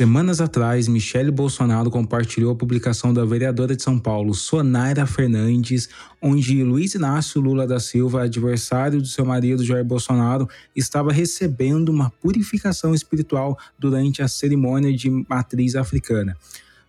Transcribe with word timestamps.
Semanas 0.00 0.40
atrás, 0.40 0.88
Michele 0.88 1.30
Bolsonaro 1.30 1.90
compartilhou 1.90 2.52
a 2.52 2.56
publicação 2.56 3.12
da 3.12 3.22
vereadora 3.22 3.76
de 3.76 3.82
São 3.82 3.98
Paulo, 3.98 4.32
Sonaira 4.32 5.04
Fernandes, 5.04 5.90
onde 6.22 6.64
Luiz 6.64 6.94
Inácio 6.94 7.38
Lula 7.38 7.66
da 7.66 7.78
Silva, 7.78 8.22
adversário 8.22 9.02
do 9.02 9.06
seu 9.06 9.26
marido 9.26 9.62
Jair 9.62 9.84
Bolsonaro, 9.84 10.48
estava 10.74 11.12
recebendo 11.12 11.90
uma 11.90 12.08
purificação 12.08 12.94
espiritual 12.94 13.58
durante 13.78 14.22
a 14.22 14.28
cerimônia 14.28 14.90
de 14.90 15.10
matriz 15.28 15.76
africana. 15.76 16.34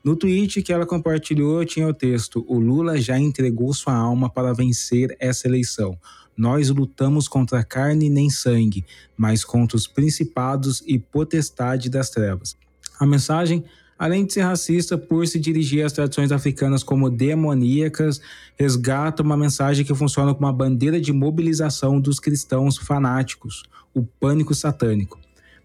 No 0.02 0.16
tweet 0.16 0.62
que 0.62 0.72
ela 0.72 0.86
compartilhou 0.86 1.66
tinha 1.66 1.90
o 1.90 1.94
texto: 1.94 2.46
O 2.48 2.58
Lula 2.58 2.98
já 2.98 3.20
entregou 3.20 3.74
sua 3.74 3.94
alma 3.94 4.30
para 4.30 4.54
vencer 4.54 5.18
essa 5.20 5.50
eleição. 5.50 6.00
Nós 6.38 6.70
lutamos 6.70 7.28
contra 7.28 7.62
carne 7.62 8.10
nem 8.10 8.30
sangue, 8.30 8.86
mas 9.18 9.44
contra 9.44 9.76
os 9.76 9.86
principados 9.86 10.82
e 10.88 10.98
potestade 10.98 11.90
das 11.90 12.10
trevas. 12.10 12.55
A 13.02 13.05
mensagem, 13.08 13.64
além 13.98 14.28
de 14.28 14.32
ser 14.32 14.41
racista 14.41 14.96
por 14.96 15.26
se 15.26 15.40
dirigir 15.40 15.84
às 15.84 15.91
tradições 15.91 16.32
africanas 16.32 16.84
como 16.84 17.10
demoníacas, 17.10 18.22
resgata 18.55 19.24
uma 19.24 19.35
mensagem 19.35 19.84
que 19.84 19.96
funciona 19.96 20.35
como 20.35 20.46
uma 20.46 20.54
bandeira 20.54 21.02
de 21.02 21.12
mobilização 21.12 21.99
dos 21.99 22.20
cristãos 22.20 22.77
fanáticos, 22.77 23.63
o 23.91 24.04
pânico 24.04 24.54
satânico. 24.54 25.20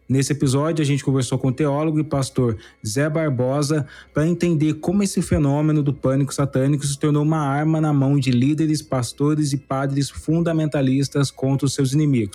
Nesse 0.09 0.33
episódio, 0.33 0.83
a 0.83 0.87
gente 0.87 1.05
conversou 1.05 1.39
com 1.39 1.49
o 1.49 1.53
teólogo 1.53 2.01
e 2.01 2.05
pastor 2.05 2.57
Zé 2.87 3.07
Barbosa 3.11 3.87
para 4.15 4.27
entender 4.27 4.75
como 4.75 5.03
esse 5.03 5.21
fenômeno 5.21 5.83
do 5.83 5.93
pânico 5.93 6.33
satânico 6.33 6.87
se 6.87 6.99
tornou 6.99 7.23
uma 7.23 7.41
arma 7.41 7.83
na 7.83 7.93
mão 7.93 8.19
de 8.19 8.31
líderes, 8.31 8.81
pastores 8.81 9.53
e 9.53 9.59
padres 9.59 10.09
fundamentalistas 10.09 11.31
contra 11.31 11.67
os 11.67 11.75
seus 11.75 11.93
inimigos. 11.93 12.35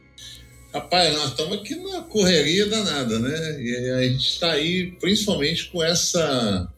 Rapaz, 0.73 1.13
nós 1.13 1.31
estamos 1.31 1.57
aqui 1.57 1.75
na 1.75 2.01
correria 2.03 2.65
danada, 2.65 3.19
né? 3.19 3.61
E 3.61 3.89
a 3.91 4.03
gente 4.03 4.25
está 4.25 4.53
aí 4.53 4.91
principalmente 5.01 5.65
com 5.65 5.83
essa 5.83 6.71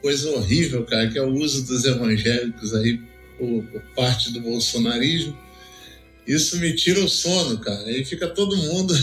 coisa 0.00 0.30
horrível, 0.30 0.82
cara, 0.86 1.10
que 1.10 1.18
é 1.18 1.22
o 1.22 1.34
uso 1.34 1.66
dos 1.66 1.84
evangélicos 1.84 2.74
aí 2.74 2.98
por, 3.36 3.64
por 3.64 3.82
parte 3.94 4.32
do 4.32 4.40
bolsonarismo. 4.40 5.36
Isso 6.26 6.56
me 6.56 6.74
tira 6.74 7.00
o 7.00 7.08
sono, 7.08 7.58
cara. 7.58 7.84
Aí 7.84 8.02
fica 8.02 8.28
todo 8.28 8.56
mundo 8.56 8.94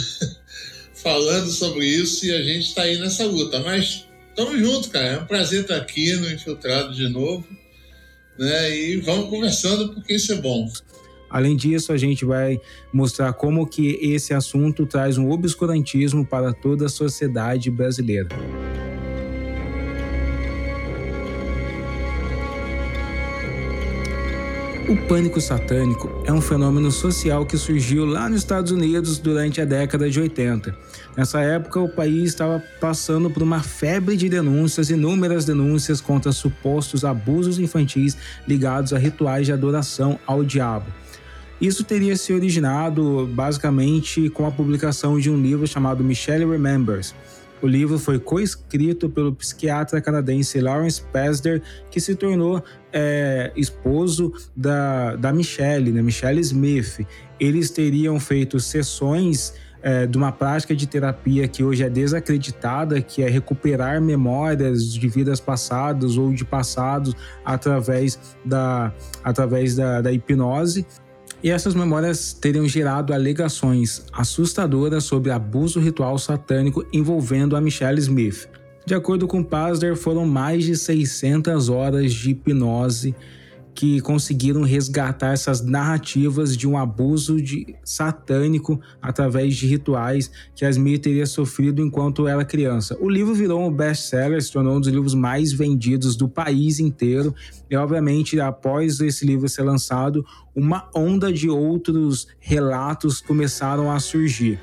falando 0.95 1.51
sobre 1.51 1.85
isso 1.85 2.25
e 2.25 2.31
a 2.31 2.41
gente 2.41 2.69
está 2.69 2.81
aí 2.81 2.97
nessa 2.97 3.25
luta. 3.25 3.59
Mas 3.59 4.05
estamos 4.29 4.59
juntos, 4.59 4.89
cara. 4.89 5.05
É 5.05 5.19
um 5.19 5.27
prazer 5.27 5.61
estar 5.61 5.75
aqui 5.75 6.13
no 6.13 6.31
Infiltrado 6.31 6.95
de 6.95 7.07
novo. 7.09 7.47
Né? 8.39 8.75
E 8.75 8.97
vamos 8.97 9.29
conversando 9.29 9.93
porque 9.93 10.15
isso 10.15 10.33
é 10.33 10.35
bom. 10.37 10.67
Além 11.35 11.57
disso, 11.57 11.91
a 11.91 11.97
gente 11.97 12.23
vai 12.23 12.61
mostrar 12.93 13.33
como 13.33 13.67
que 13.67 13.99
esse 14.01 14.33
assunto 14.33 14.85
traz 14.85 15.17
um 15.17 15.29
obscurantismo 15.29 16.25
para 16.25 16.53
toda 16.53 16.85
a 16.85 16.89
sociedade 16.89 17.69
brasileira. 17.69 18.29
O 24.87 24.95
pânico 25.09 25.41
satânico 25.41 26.23
é 26.25 26.31
um 26.31 26.39
fenômeno 26.39 26.89
social 26.89 27.45
que 27.45 27.57
surgiu 27.57 28.05
lá 28.05 28.29
nos 28.29 28.39
Estados 28.39 28.71
Unidos 28.71 29.19
durante 29.19 29.59
a 29.59 29.65
década 29.65 30.09
de 30.09 30.17
80. 30.17 30.73
Nessa 31.17 31.41
época, 31.41 31.81
o 31.81 31.89
país 31.89 32.29
estava 32.29 32.63
passando 32.79 33.29
por 33.29 33.43
uma 33.43 33.61
febre 33.61 34.15
de 34.15 34.29
denúncias, 34.29 34.89
inúmeras 34.89 35.43
denúncias 35.43 35.99
contra 35.99 36.31
supostos 36.31 37.03
abusos 37.03 37.59
infantis 37.59 38.15
ligados 38.47 38.93
a 38.93 38.97
rituais 38.97 39.45
de 39.45 39.51
adoração 39.51 40.17
ao 40.25 40.41
diabo. 40.41 40.85
Isso 41.59 41.83
teria 41.83 42.15
se 42.17 42.33
originado 42.33 43.29
basicamente 43.33 44.29
com 44.29 44.45
a 44.45 44.51
publicação 44.51 45.19
de 45.19 45.29
um 45.29 45.41
livro 45.41 45.65
chamado 45.65 46.03
Michelle 46.03 46.45
Remembers 46.45 47.15
o 47.65 47.67
livro 47.67 47.97
foi 47.97 48.19
coescrito 48.19 49.09
pelo 49.09 49.33
psiquiatra 49.33 49.99
canadense 50.01 50.59
Lawrence 50.59 51.01
Pasder, 51.01 51.63
que 51.89 51.99
se 51.99 52.15
tornou 52.15 52.63
é, 52.93 53.51
esposo 53.55 54.31
da, 54.55 55.15
da 55.15 55.33
Michelle, 55.33 55.91
né, 55.91 56.01
Michelle 56.01 56.39
Smith. 56.41 57.05
Eles 57.39 57.71
teriam 57.71 58.19
feito 58.19 58.59
sessões 58.59 59.53
é, 59.81 60.05
de 60.05 60.17
uma 60.17 60.31
prática 60.31 60.75
de 60.75 60.85
terapia 60.85 61.47
que 61.47 61.63
hoje 61.63 61.83
é 61.83 61.89
desacreditada, 61.89 63.01
que 63.01 63.23
é 63.23 63.29
recuperar 63.29 64.01
memórias 64.01 64.93
de 64.93 65.07
vidas 65.07 65.39
passadas 65.39 66.17
ou 66.17 66.33
de 66.33 66.45
passados 66.45 67.15
através 67.43 68.19
da, 68.45 68.93
através 69.23 69.75
da, 69.75 70.01
da 70.01 70.11
hipnose. 70.11 70.85
E 71.43 71.51
essas 71.51 71.75
memórias 71.75 72.33
teriam 72.33 72.67
gerado 72.67 73.13
alegações 73.13 74.03
assustadoras 74.11 75.03
sobre 75.03 75.31
abuso 75.31 75.79
ritual 75.79 76.17
satânico 76.17 76.85
envolvendo 76.91 77.55
a 77.55 77.61
Michelle 77.61 77.99
Smith. 77.99 78.49
De 78.85 78.93
acordo 78.93 79.27
com 79.27 79.43
Pasder, 79.43 79.95
foram 79.95 80.25
mais 80.25 80.63
de 80.63 80.75
600 80.75 81.69
horas 81.69 82.13
de 82.13 82.31
hipnose 82.31 83.15
que 83.75 83.99
conseguiram 83.99 84.61
resgatar 84.61 85.33
essas 85.33 85.61
narrativas 85.61 86.55
de 86.55 86.65
um 86.65 86.77
abuso 86.77 87.41
de, 87.41 87.75
satânico 87.83 88.79
através 89.01 89.55
de 89.55 89.67
rituais 89.67 90.31
que 90.55 90.63
a 90.63 90.69
Smith 90.69 91.03
teria 91.03 91.25
sofrido 91.25 91.81
enquanto 91.81 92.25
era 92.25 92.45
criança. 92.45 92.97
O 93.01 93.09
livro 93.09 93.35
virou 93.35 93.61
um 93.61 93.71
best-seller, 93.71 94.41
se 94.41 94.51
tornou 94.51 94.77
um 94.77 94.79
dos 94.79 94.89
livros 94.89 95.13
mais 95.13 95.51
vendidos 95.51 96.15
do 96.15 96.29
país 96.29 96.79
inteiro 96.79 97.35
e, 97.69 97.75
obviamente, 97.75 98.39
após 98.39 99.01
esse 99.01 99.25
livro 99.25 99.49
ser 99.49 99.63
lançado, 99.63 100.25
uma 100.55 100.89
onda 100.95 101.31
de 101.33 101.49
outros 101.49 102.27
relatos 102.39 103.19
começaram 103.19 103.91
a 103.91 103.99
surgir. 103.99 104.57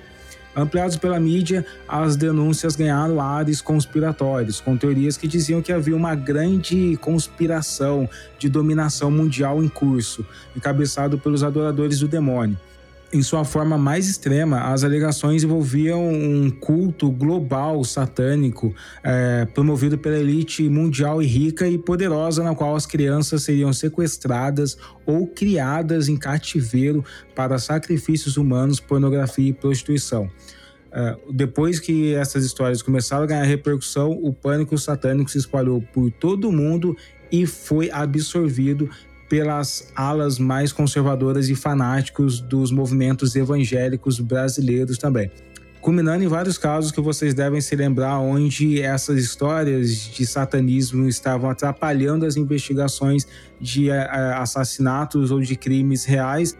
Ampliados 0.54 0.96
pela 0.96 1.18
mídia, 1.18 1.64
as 1.88 2.14
denúncias 2.14 2.76
ganharam 2.76 3.20
ares 3.20 3.62
conspiratórios, 3.62 4.60
com 4.60 4.76
teorias 4.76 5.16
que 5.16 5.26
diziam 5.26 5.62
que 5.62 5.72
havia 5.72 5.96
uma 5.96 6.14
grande 6.14 6.96
conspiração 7.00 8.08
de 8.38 8.48
dominação 8.50 9.10
mundial 9.10 9.62
em 9.62 9.68
curso, 9.68 10.26
encabeçado 10.54 11.18
pelos 11.18 11.42
adoradores 11.42 12.00
do 12.00 12.08
demônio. 12.08 12.58
Em 13.14 13.22
sua 13.22 13.44
forma 13.44 13.76
mais 13.76 14.08
extrema, 14.08 14.72
as 14.72 14.84
alegações 14.84 15.44
envolviam 15.44 16.08
um 16.08 16.48
culto 16.48 17.10
global 17.10 17.84
satânico 17.84 18.74
é, 19.04 19.44
promovido 19.44 19.98
pela 19.98 20.16
elite 20.18 20.66
mundial 20.66 21.22
e 21.22 21.26
rica 21.26 21.68
e 21.68 21.76
poderosa, 21.76 22.42
na 22.42 22.54
qual 22.54 22.74
as 22.74 22.86
crianças 22.86 23.42
seriam 23.42 23.70
sequestradas 23.70 24.78
ou 25.04 25.26
criadas 25.26 26.08
em 26.08 26.16
cativeiro 26.16 27.04
para 27.34 27.58
sacrifícios 27.58 28.38
humanos, 28.38 28.80
pornografia 28.80 29.50
e 29.50 29.52
prostituição. 29.52 30.30
Uh, 30.92 31.32
depois 31.32 31.78
que 31.78 32.14
essas 32.14 32.44
histórias 32.46 32.80
começaram 32.80 33.24
a 33.24 33.26
ganhar 33.26 33.44
repercussão, 33.44 34.10
o 34.10 34.32
pânico 34.32 34.76
satânico 34.78 35.30
se 35.30 35.38
espalhou 35.38 35.82
por 35.92 36.10
todo 36.10 36.48
o 36.48 36.52
mundo 36.52 36.96
e 37.30 37.46
foi 37.46 37.90
absorvido 37.90 38.90
pelas 39.32 39.90
alas 39.96 40.38
mais 40.38 40.74
conservadoras 40.74 41.48
e 41.48 41.54
fanáticos 41.54 42.38
dos 42.38 42.70
movimentos 42.70 43.34
evangélicos 43.34 44.20
brasileiros 44.20 44.98
também. 44.98 45.30
Culminando 45.80 46.22
em 46.22 46.26
vários 46.28 46.58
casos 46.58 46.92
que 46.92 47.00
vocês 47.00 47.32
devem 47.32 47.58
se 47.58 47.74
lembrar, 47.74 48.18
onde 48.18 48.82
essas 48.82 49.18
histórias 49.18 50.04
de 50.12 50.26
satanismo 50.26 51.08
estavam 51.08 51.48
atrapalhando 51.48 52.26
as 52.26 52.36
investigações 52.36 53.26
de 53.58 53.88
eh, 53.88 53.94
eh, 53.94 54.34
assassinatos 54.34 55.30
ou 55.30 55.40
de 55.40 55.56
crimes 55.56 56.04
reais 56.04 56.54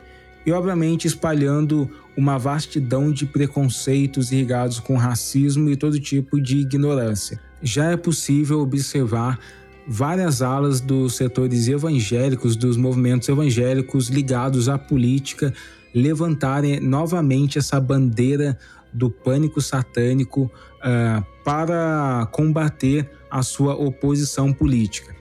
e, 0.47 0.51
obviamente, 0.51 1.07
espalhando 1.07 1.91
uma 2.17 2.39
vastidão 2.39 3.13
de 3.13 3.27
preconceitos 3.27 4.33
irrigados 4.33 4.81
com 4.81 4.97
racismo 4.97 5.69
e 5.69 5.77
todo 5.77 6.01
tipo 6.01 6.41
de 6.41 6.57
ignorância. 6.57 7.39
Já 7.63 7.91
é 7.91 7.99
possível 7.99 8.61
observar 8.61 9.39
várias 9.87 10.43
alas 10.43 10.81
dos 10.81 11.17
setores 11.17 11.69
evangélicos, 11.69 12.57
dos 12.57 12.77
movimentos 12.77 13.29
evangélicos 13.29 14.09
ligados 14.09 14.69
à 14.69 14.79
política, 14.79 15.53
levantarem 15.95 16.81
novamente 16.81 17.59
essa 17.59 17.81
bandeira 17.81 18.59
do 18.93 19.11
pânico 19.11 19.61
satânico 19.61 20.51
uh, 20.79 21.25
para 21.45 22.29
combater 22.33 23.11
a 23.31 23.43
sua 23.43 23.75
oposição 23.75 24.53
política. 24.53 25.15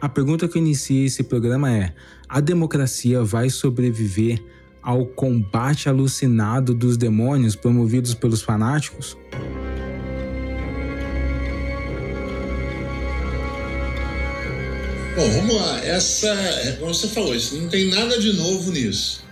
A 0.00 0.08
pergunta 0.08 0.48
que 0.48 0.58
inicia 0.58 1.06
esse 1.06 1.22
programa 1.22 1.70
é: 1.72 1.94
a 2.28 2.40
democracia 2.40 3.22
vai 3.22 3.48
sobreviver 3.48 4.42
ao 4.82 5.06
combate 5.06 5.88
alucinado 5.88 6.74
dos 6.74 6.96
demônios 6.96 7.54
promovidos 7.54 8.14
pelos 8.14 8.42
fanáticos? 8.42 9.16
Bom, 15.14 15.28
vamos 15.30 15.56
lá. 15.56 15.84
Essa, 15.84 16.28
é, 16.28 16.72
como 16.72 16.94
você 16.94 17.06
falou, 17.06 17.34
isso 17.34 17.54
não 17.56 17.68
tem 17.68 17.90
nada 17.90 18.18
de 18.18 18.32
novo 18.32 18.72
nisso. 18.72 19.22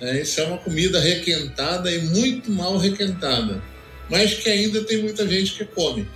É, 0.00 0.20
isso 0.20 0.40
é 0.40 0.44
uma 0.44 0.58
comida 0.58 0.98
requentada 0.98 1.92
e 1.92 2.00
muito 2.02 2.50
mal 2.50 2.76
requentada, 2.76 3.62
mas 4.10 4.34
que 4.34 4.48
ainda 4.48 4.82
tem 4.82 5.00
muita 5.00 5.28
gente 5.28 5.52
que 5.52 5.64
come. 5.64 6.08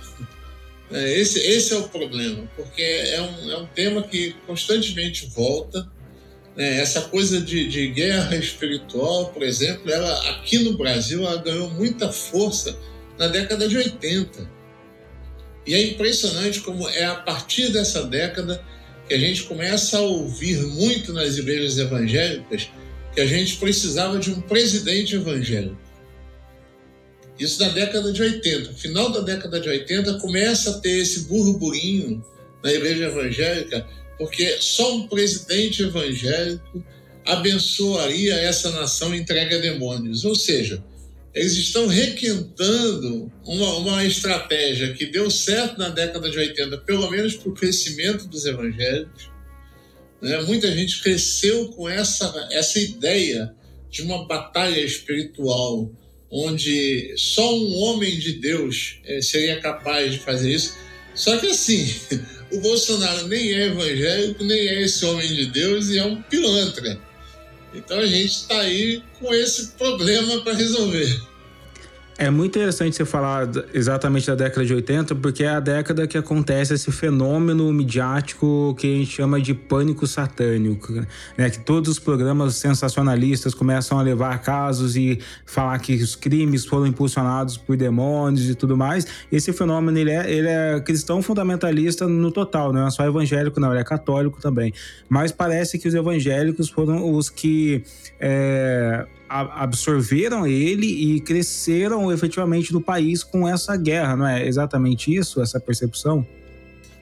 É, 0.91 1.19
esse, 1.19 1.39
esse 1.39 1.71
é 1.71 1.77
o 1.77 1.87
problema, 1.87 2.49
porque 2.57 2.81
é 2.81 3.21
um, 3.21 3.51
é 3.51 3.57
um 3.57 3.65
tema 3.67 4.03
que 4.03 4.35
constantemente 4.45 5.25
volta. 5.33 5.89
É, 6.57 6.79
essa 6.81 7.01
coisa 7.03 7.39
de, 7.39 7.65
de 7.69 7.87
guerra 7.87 8.35
espiritual, 8.35 9.27
por 9.27 9.41
exemplo, 9.41 9.89
ela 9.89 10.31
aqui 10.31 10.59
no 10.59 10.77
Brasil 10.77 11.25
ela 11.25 11.41
ganhou 11.41 11.69
muita 11.69 12.11
força 12.11 12.77
na 13.17 13.29
década 13.29 13.69
de 13.69 13.77
80. 13.77 14.49
E 15.65 15.73
é 15.73 15.81
impressionante 15.81 16.59
como 16.59 16.89
é 16.89 17.05
a 17.05 17.15
partir 17.15 17.71
dessa 17.71 18.03
década 18.03 18.61
que 19.07 19.13
a 19.13 19.19
gente 19.19 19.43
começa 19.43 19.97
a 19.97 20.01
ouvir 20.01 20.57
muito 20.67 21.13
nas 21.13 21.37
igrejas 21.37 21.77
evangélicas 21.77 22.69
que 23.13 23.21
a 23.21 23.25
gente 23.25 23.55
precisava 23.57 24.19
de 24.19 24.31
um 24.31 24.41
presidente 24.41 25.15
evangélico. 25.15 25.77
Isso 27.39 27.59
na 27.61 27.69
década 27.69 28.11
de 28.11 28.21
80. 28.21 28.71
No 28.71 28.77
final 28.77 29.11
da 29.11 29.21
década 29.21 29.59
de 29.59 29.69
80 29.69 30.19
começa 30.19 30.71
a 30.71 30.79
ter 30.79 30.99
esse 30.99 31.21
burburinho 31.21 32.23
na 32.63 32.71
igreja 32.71 33.05
evangélica, 33.05 33.87
porque 34.17 34.57
só 34.59 34.95
um 34.95 35.07
presidente 35.07 35.83
evangélico 35.83 36.83
abençoaria 37.25 38.35
essa 38.35 38.71
nação 38.71 39.13
entregue 39.13 39.55
a 39.55 39.59
demônios. 39.59 40.25
Ou 40.25 40.35
seja, 40.35 40.83
eles 41.37 41.53
estão 41.53 41.87
requentando 41.87 43.31
uma, 43.45 43.77
uma 43.77 44.05
estratégia 44.05 44.93
que 44.93 45.05
deu 45.05 45.29
certo 45.29 45.77
na 45.77 45.89
década 45.89 46.29
de 46.29 46.37
80, 46.37 46.79
pelo 46.79 47.09
menos 47.11 47.35
para 47.35 47.49
o 47.49 47.53
crescimento 47.53 48.27
dos 48.27 48.45
evangélicos. 48.45 49.29
Né? 50.21 50.41
Muita 50.41 50.71
gente 50.71 51.01
cresceu 51.01 51.69
com 51.69 51.87
essa, 51.87 52.47
essa 52.51 52.79
ideia 52.79 53.53
de 53.89 54.01
uma 54.01 54.27
batalha 54.27 54.79
espiritual, 54.79 55.91
onde 56.29 57.13
só 57.15 57.55
um 57.55 57.75
homem 57.83 58.17
de 58.17 58.33
Deus 58.33 58.99
é, 59.05 59.21
seria 59.21 59.59
capaz 59.61 60.13
de 60.13 60.19
fazer 60.19 60.51
isso. 60.51 60.75
Só 61.13 61.37
que 61.37 61.47
assim, 61.47 61.93
o 62.51 62.59
Bolsonaro 62.61 63.27
nem 63.27 63.53
é 63.53 63.67
evangélico, 63.67 64.43
nem 64.43 64.59
é 64.59 64.83
esse 64.83 65.05
homem 65.05 65.33
de 65.33 65.45
Deus 65.45 65.89
e 65.89 65.99
é 65.99 66.05
um 66.05 66.21
pilantra. 66.23 66.99
Então 67.77 67.99
a 67.99 68.07
gente 68.07 68.31
está 68.31 68.59
aí 68.59 69.03
com 69.19 69.31
esse 69.33 69.67
problema 69.77 70.41
para 70.41 70.53
resolver. 70.53 71.21
É 72.19 72.31
muito 72.31 72.57
interessante 72.57 72.95
você 72.95 73.05
falar 73.05 73.47
exatamente 73.71 74.25
da 74.25 74.33
década 74.33 74.65
de 74.65 74.73
80, 74.73 75.13
porque 75.15 75.43
é 75.43 75.49
a 75.49 75.59
década 75.59 76.07
que 76.07 76.17
acontece 76.17 76.73
esse 76.73 76.91
fenômeno 76.91 77.71
midiático 77.71 78.75
que 78.79 78.91
a 78.91 78.97
gente 78.97 79.11
chama 79.11 79.39
de 79.39 79.53
pânico 79.53 80.07
satânico, 80.07 80.93
né? 81.37 81.47
Que 81.51 81.59
todos 81.59 81.91
os 81.91 81.99
programas 81.99 82.55
sensacionalistas 82.55 83.53
começam 83.53 83.99
a 83.99 84.01
levar 84.01 84.41
casos 84.41 84.95
e 84.95 85.19
falar 85.45 85.77
que 85.77 85.93
os 85.93 86.15
crimes 86.15 86.65
foram 86.65 86.87
impulsionados 86.87 87.55
por 87.55 87.77
demônios 87.77 88.49
e 88.49 88.55
tudo 88.55 88.75
mais. 88.75 89.05
Esse 89.31 89.53
fenômeno 89.53 89.95
ele 89.95 90.09
é, 90.09 90.31
ele 90.31 90.47
é 90.47 90.79
cristão 90.79 91.21
fundamentalista 91.21 92.07
no 92.07 92.31
total, 92.31 92.73
não 92.73 92.87
é 92.87 92.89
só 92.89 93.05
evangélico, 93.05 93.59
não, 93.59 93.69
ele 93.71 93.81
é 93.81 93.83
católico 93.83 94.41
também. 94.41 94.73
Mas 95.07 95.31
parece 95.31 95.77
que 95.77 95.87
os 95.87 95.93
evangélicos 95.93 96.67
foram 96.67 97.13
os 97.13 97.29
que 97.29 97.83
é, 98.19 99.05
absorveram 99.29 100.47
ele 100.47 100.87
e 100.87 101.21
cresceram 101.21 102.11
efetivamente 102.11 102.71
no 102.71 102.81
país 102.81 103.23
com 103.23 103.47
essa 103.47 103.75
guerra, 103.75 104.15
não 104.15 104.27
é 104.27 104.47
exatamente 104.47 105.13
isso, 105.13 105.41
essa 105.41 105.59
percepção? 105.59 106.25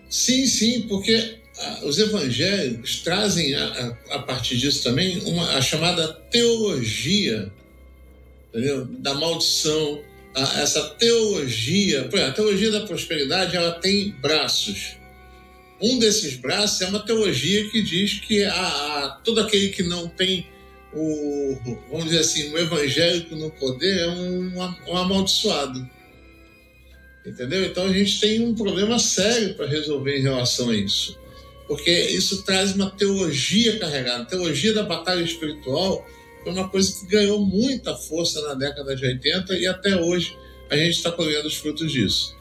Sim, 0.09 0.45
sim, 0.45 0.81
porque 0.83 1.37
ah, 1.59 1.79
os 1.83 1.97
evangélicos 1.97 3.01
trazem 3.01 3.53
a, 3.55 3.65
a, 4.09 4.15
a 4.15 4.19
partir 4.19 4.57
disso 4.57 4.83
também 4.83 5.19
uma, 5.25 5.51
a 5.55 5.61
chamada 5.61 6.07
teologia 6.31 7.51
entendeu? 8.49 8.85
da 8.85 9.13
maldição, 9.13 10.01
a, 10.35 10.61
essa 10.61 10.81
teologia, 10.91 12.09
a 12.27 12.31
teologia 12.31 12.71
da 12.71 12.81
prosperidade 12.81 13.55
ela 13.55 13.71
tem 13.73 14.11
braços. 14.21 14.95
Um 15.81 15.99
desses 15.99 16.35
braços 16.37 16.81
é 16.81 16.87
uma 16.87 17.05
teologia 17.05 17.69
que 17.69 17.81
diz 17.81 18.19
que 18.19 18.43
a, 18.43 18.53
a 18.53 19.09
todo 19.23 19.41
aquele 19.41 19.69
que 19.69 19.83
não 19.83 20.07
tem 20.07 20.47
o, 20.95 21.57
vamos 21.91 22.05
dizer 22.05 22.19
assim, 22.19 22.53
o 22.53 22.57
evangélico 22.57 23.35
no 23.35 23.51
poder 23.51 23.99
é 23.99 24.07
um, 24.07 24.57
um 24.87 24.97
amaldiçoado. 24.97 25.87
Entendeu? 27.25 27.65
Então 27.65 27.87
a 27.87 27.93
gente 27.93 28.19
tem 28.19 28.41
um 28.41 28.55
problema 28.55 28.97
sério 28.97 29.55
para 29.55 29.65
resolver 29.65 30.17
em 30.17 30.21
relação 30.21 30.69
a 30.69 30.75
isso. 30.75 31.19
Porque 31.67 31.91
isso 31.91 32.43
traz 32.43 32.73
uma 32.73 32.91
teologia 32.91 33.79
carregada. 33.79 34.23
A 34.23 34.25
teologia 34.25 34.73
da 34.73 34.83
batalha 34.83 35.23
espiritual 35.23 36.05
foi 36.43 36.53
uma 36.53 36.69
coisa 36.69 36.93
que 36.99 37.07
ganhou 37.07 37.43
muita 37.43 37.95
força 37.95 38.41
na 38.47 38.53
década 38.53 38.95
de 38.95 39.03
80 39.03 39.57
e 39.57 39.67
até 39.67 39.95
hoje 39.95 40.37
a 40.69 40.77
gente 40.77 40.91
está 40.91 41.11
colhendo 41.11 41.47
os 41.47 41.57
frutos 41.57 41.91
disso. 41.91 42.35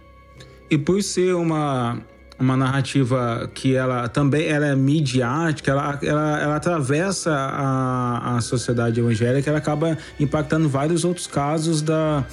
E 0.71 0.77
por 0.77 1.03
ser 1.03 1.35
uma, 1.35 2.05
uma 2.39 2.57
narrativa 2.57 3.49
que 3.55 3.75
ela 3.75 4.09
também 4.09 4.47
ela 4.47 4.67
é 4.67 4.75
midiática, 4.75 5.71
ela, 5.71 5.99
ela, 6.03 6.41
ela 6.41 6.57
atravessa 6.57 7.31
a, 7.33 8.37
a 8.37 8.41
sociedade 8.41 9.01
evangélica, 9.01 9.49
ela 9.49 9.59
acaba 9.59 9.97
impactando 10.19 10.69
vários 10.69 11.05
outros 11.05 11.27
casos 11.27 11.81
da, 11.81 12.25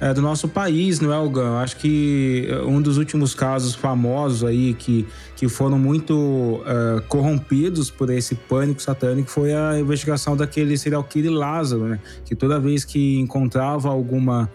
é, 0.00 0.12
do 0.12 0.20
nosso 0.20 0.48
país, 0.48 1.00
não 1.00 1.12
é, 1.12 1.14
Algan? 1.16 1.58
Acho 1.58 1.76
que 1.76 2.48
um 2.66 2.82
dos 2.82 2.96
últimos 2.96 3.34
casos 3.34 3.74
famosos 3.74 4.42
aí 4.42 4.74
que, 4.74 5.06
que 5.36 5.48
foram 5.48 5.78
muito 5.78 6.62
é, 6.66 7.00
corrompidos 7.02 7.90
por 7.90 8.10
esse 8.10 8.34
pânico 8.34 8.82
satânico 8.82 9.30
foi 9.30 9.54
a 9.54 9.78
investigação 9.78 10.36
daquele 10.36 10.76
serial 10.76 11.04
killer 11.04 11.30
Lázaro, 11.30 11.84
né? 11.84 12.00
Que 12.24 12.34
toda 12.34 12.58
vez 12.58 12.84
que 12.84 13.18
encontrava 13.20 13.90
alguma 13.90 14.50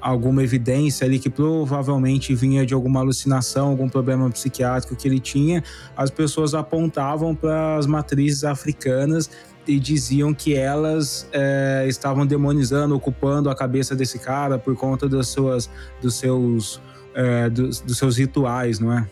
alguma 0.00 0.42
evidência 0.42 1.06
ali 1.06 1.18
que 1.18 1.28
provavelmente 1.28 2.34
vinha 2.34 2.64
de 2.64 2.72
alguma 2.72 3.00
alucinação, 3.00 3.68
algum 3.68 3.88
problema 3.88 4.30
psiquiátrico 4.30 4.96
que 4.96 5.06
ele 5.06 5.20
tinha, 5.20 5.62
as 5.96 6.10
pessoas 6.10 6.54
apontavam 6.54 7.34
para 7.34 7.76
as 7.76 7.86
matrizes 7.86 8.44
africanas 8.44 9.30
e 9.66 9.78
diziam 9.78 10.32
que 10.32 10.54
elas 10.54 11.28
é, 11.32 11.84
estavam 11.86 12.26
demonizando, 12.26 12.94
ocupando 12.94 13.50
a 13.50 13.54
cabeça 13.54 13.94
desse 13.94 14.18
cara 14.18 14.58
por 14.58 14.74
conta 14.76 15.08
das 15.08 15.28
suas, 15.28 15.70
dos 16.00 16.14
seus, 16.14 16.80
é, 17.14 17.48
dos, 17.50 17.80
dos 17.80 17.98
seus 17.98 18.16
rituais, 18.16 18.78
não 18.78 18.92
é? 18.92 19.08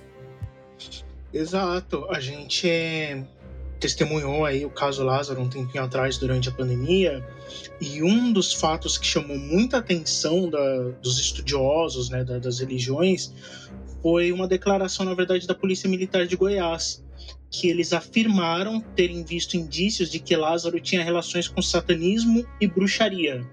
Exato. 1.32 2.06
A 2.10 2.20
gente 2.20 2.68
testemunhou 3.82 4.44
aí 4.44 4.64
o 4.64 4.70
caso 4.70 5.02
Lázaro 5.02 5.40
um 5.40 5.48
tempinho 5.48 5.82
atrás 5.82 6.16
durante 6.16 6.48
a 6.48 6.52
pandemia 6.52 7.26
e 7.80 8.00
um 8.00 8.32
dos 8.32 8.52
fatos 8.52 8.96
que 8.96 9.04
chamou 9.04 9.36
muita 9.36 9.78
atenção 9.78 10.48
da, 10.48 10.90
dos 11.02 11.18
estudiosos 11.18 12.08
né, 12.08 12.22
da, 12.22 12.38
das 12.38 12.60
religiões 12.60 13.34
foi 14.00 14.30
uma 14.30 14.46
declaração, 14.46 15.04
na 15.04 15.14
verdade, 15.14 15.48
da 15.48 15.54
Polícia 15.54 15.90
Militar 15.90 16.26
de 16.26 16.36
Goiás, 16.36 17.04
que 17.50 17.68
eles 17.68 17.92
afirmaram 17.92 18.80
terem 18.80 19.24
visto 19.24 19.56
indícios 19.56 20.08
de 20.08 20.20
que 20.20 20.36
Lázaro 20.36 20.80
tinha 20.80 21.02
relações 21.02 21.48
com 21.48 21.60
satanismo 21.60 22.46
e 22.60 22.68
bruxaria 22.68 23.44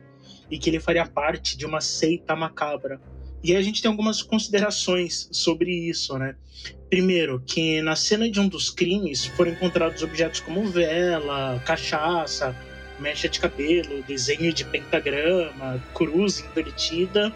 e 0.49 0.59
que 0.59 0.69
ele 0.69 0.79
faria 0.79 1.07
parte 1.07 1.57
de 1.57 1.65
uma 1.65 1.81
seita 1.81 2.35
macabra. 2.35 3.01
E 3.43 3.55
a 3.55 3.61
gente 3.61 3.81
tem 3.81 3.89
algumas 3.89 4.21
considerações 4.21 5.29
sobre 5.31 5.71
isso, 5.71 6.17
né? 6.17 6.35
Primeiro, 6.89 7.41
que 7.45 7.81
na 7.81 7.95
cena 7.95 8.29
de 8.29 8.39
um 8.39 8.47
dos 8.47 8.69
crimes 8.69 9.25
foram 9.25 9.51
encontrados 9.51 10.03
objetos 10.03 10.41
como 10.41 10.67
vela, 10.67 11.61
cachaça, 11.65 12.55
mecha 12.99 13.29
de 13.29 13.39
cabelo, 13.39 14.03
desenho 14.03 14.51
de 14.51 14.65
pentagrama, 14.65 15.81
cruz 15.93 16.39
invertida, 16.39 17.33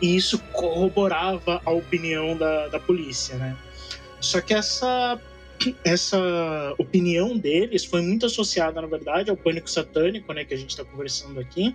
e 0.00 0.16
isso 0.16 0.38
corroborava 0.52 1.60
a 1.64 1.70
opinião 1.70 2.36
da, 2.36 2.68
da 2.68 2.80
polícia, 2.80 3.36
né? 3.36 3.56
Só 4.20 4.40
que 4.40 4.54
essa 4.54 5.20
essa 5.84 6.74
opinião 6.78 7.36
deles 7.36 7.84
foi 7.84 8.02
muito 8.02 8.26
associada, 8.26 8.80
na 8.80 8.86
verdade, 8.86 9.30
ao 9.30 9.36
pânico 9.36 9.70
satânico, 9.70 10.32
né, 10.32 10.44
que 10.44 10.54
a 10.54 10.56
gente 10.56 10.70
está 10.70 10.84
conversando 10.84 11.40
aqui, 11.40 11.74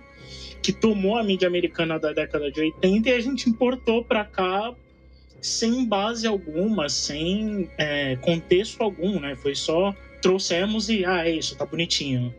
que 0.62 0.72
tomou 0.72 1.16
a 1.16 1.22
mídia 1.22 1.48
americana 1.48 1.98
da 1.98 2.12
década 2.12 2.50
de 2.50 2.60
80 2.60 3.08
e 3.08 3.12
a 3.12 3.20
gente 3.20 3.48
importou 3.48 4.04
para 4.04 4.24
cá 4.24 4.74
sem 5.40 5.86
base 5.86 6.26
alguma, 6.26 6.88
sem 6.88 7.70
é, 7.78 8.16
contexto 8.16 8.82
algum, 8.82 9.20
né? 9.20 9.36
Foi 9.36 9.54
só 9.54 9.94
trouxemos 10.20 10.88
e 10.88 11.04
ah, 11.04 11.26
é 11.26 11.36
isso, 11.36 11.56
tá 11.56 11.64
bonitinho. 11.64 12.34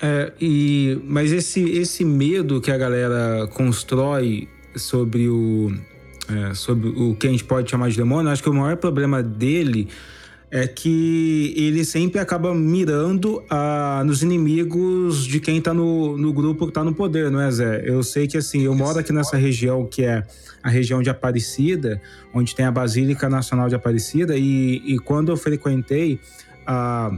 É, 0.00 0.32
e, 0.40 0.98
mas 1.04 1.32
esse, 1.32 1.62
esse 1.70 2.04
medo 2.04 2.60
que 2.60 2.70
a 2.70 2.76
galera 2.76 3.46
constrói 3.48 4.48
sobre 4.76 5.28
o, 5.28 5.72
é, 6.28 6.54
sobre 6.54 6.88
o 6.88 7.14
que 7.14 7.26
a 7.26 7.30
gente 7.30 7.44
pode 7.44 7.70
chamar 7.70 7.90
de 7.90 7.96
demônio, 7.96 8.30
acho 8.30 8.42
que 8.42 8.48
o 8.48 8.54
maior 8.54 8.76
problema 8.76 9.22
dele 9.22 9.88
é 10.50 10.68
que 10.68 11.52
ele 11.56 11.84
sempre 11.84 12.20
acaba 12.20 12.54
mirando 12.54 13.42
ah, 13.50 14.04
nos 14.06 14.22
inimigos 14.22 15.26
de 15.26 15.40
quem 15.40 15.60
tá 15.60 15.74
no, 15.74 16.16
no 16.16 16.32
grupo 16.32 16.68
que 16.68 16.72
tá 16.72 16.84
no 16.84 16.94
poder, 16.94 17.28
não 17.28 17.40
é, 17.40 17.50
Zé? 17.50 17.82
Eu 17.84 18.04
sei 18.04 18.28
que 18.28 18.36
assim, 18.36 18.62
eu 18.62 18.72
moro 18.72 19.00
aqui 19.00 19.12
nessa 19.12 19.36
região 19.36 19.84
que 19.84 20.04
é 20.04 20.22
a 20.62 20.70
região 20.70 21.02
de 21.02 21.10
Aparecida, 21.10 22.00
onde 22.32 22.54
tem 22.54 22.64
a 22.64 22.70
Basílica 22.70 23.28
Nacional 23.28 23.68
de 23.68 23.74
Aparecida, 23.74 24.36
e, 24.36 24.80
e 24.86 24.96
quando 24.98 25.32
eu 25.32 25.36
frequentei 25.36 26.20
a. 26.64 27.10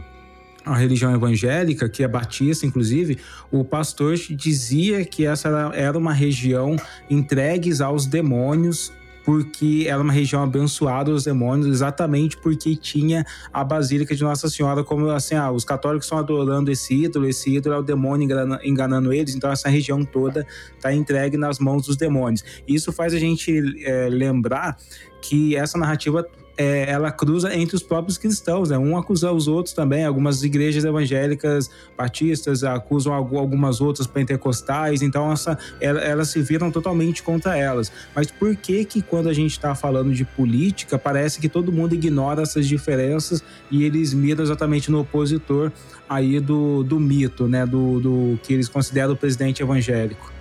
a 0.64 0.74
religião 0.74 1.14
evangélica, 1.14 1.90
que 1.90 2.02
é 2.02 2.08
batista, 2.08 2.64
inclusive, 2.64 3.18
o 3.52 3.62
pastor 3.62 4.16
dizia 4.16 5.04
que 5.04 5.26
essa 5.26 5.48
era 5.74 5.96
uma 5.96 6.14
região 6.14 6.74
entregues 7.10 7.82
aos 7.82 8.06
demônios 8.06 8.90
porque 9.26 9.86
era 9.88 10.00
uma 10.00 10.12
região 10.12 10.40
abençoada 10.40 11.10
dos 11.10 11.24
demônios, 11.24 11.66
exatamente 11.66 12.36
porque 12.36 12.76
tinha 12.76 13.26
a 13.52 13.64
Basílica 13.64 14.14
de 14.14 14.22
Nossa 14.22 14.48
Senhora, 14.48 14.84
como 14.84 15.10
assim, 15.10 15.34
ah, 15.34 15.50
os 15.50 15.64
católicos 15.64 16.06
estão 16.06 16.16
adorando 16.16 16.70
esse 16.70 16.94
ídolo, 16.94 17.26
esse 17.26 17.56
ídolo 17.56 17.74
é 17.74 17.78
o 17.80 17.82
demônio 17.82 18.24
enganando, 18.24 18.64
enganando 18.64 19.12
eles, 19.12 19.34
então 19.34 19.50
essa 19.50 19.68
região 19.68 20.04
toda 20.04 20.46
está 20.76 20.94
entregue 20.94 21.36
nas 21.36 21.58
mãos 21.58 21.86
dos 21.86 21.96
demônios. 21.96 22.44
Isso 22.68 22.92
faz 22.92 23.12
a 23.12 23.18
gente 23.18 23.52
é, 23.84 24.08
lembrar 24.08 24.78
que 25.20 25.56
essa 25.56 25.76
narrativa 25.76 26.24
é, 26.56 26.90
ela 26.90 27.12
cruza 27.12 27.54
entre 27.54 27.76
os 27.76 27.82
próprios 27.82 28.16
cristãos, 28.16 28.70
né? 28.70 28.78
Um 28.78 28.96
acusa 28.96 29.30
os 29.30 29.46
outros 29.46 29.74
também. 29.74 30.04
Algumas 30.04 30.42
igrejas 30.42 30.84
evangélicas 30.84 31.70
batistas 31.96 32.64
acusam 32.64 33.12
algumas 33.12 33.80
outras 33.80 34.06
pentecostais, 34.06 35.02
então 35.02 35.30
essa, 35.30 35.58
elas 35.80 36.30
se 36.30 36.40
viram 36.40 36.70
totalmente 36.70 37.22
contra 37.22 37.56
elas. 37.56 37.92
Mas 38.14 38.30
por 38.30 38.56
que 38.56 38.84
que 38.84 39.02
quando 39.02 39.28
a 39.28 39.32
gente 39.32 39.52
está 39.52 39.74
falando 39.74 40.12
de 40.12 40.24
política 40.24 40.98
parece 40.98 41.40
que 41.40 41.48
todo 41.48 41.70
mundo 41.70 41.94
ignora 41.94 42.42
essas 42.42 42.66
diferenças 42.66 43.42
e 43.70 43.84
eles 43.84 44.14
miram 44.14 44.42
exatamente 44.42 44.90
no 44.90 45.00
opositor 45.00 45.70
aí 46.08 46.40
do, 46.40 46.82
do 46.82 46.98
mito, 46.98 47.46
né? 47.46 47.66
Do, 47.66 48.00
do 48.00 48.40
que 48.42 48.54
eles 48.54 48.68
consideram 48.68 49.12
o 49.12 49.16
presidente 49.16 49.62
evangélico? 49.62 50.35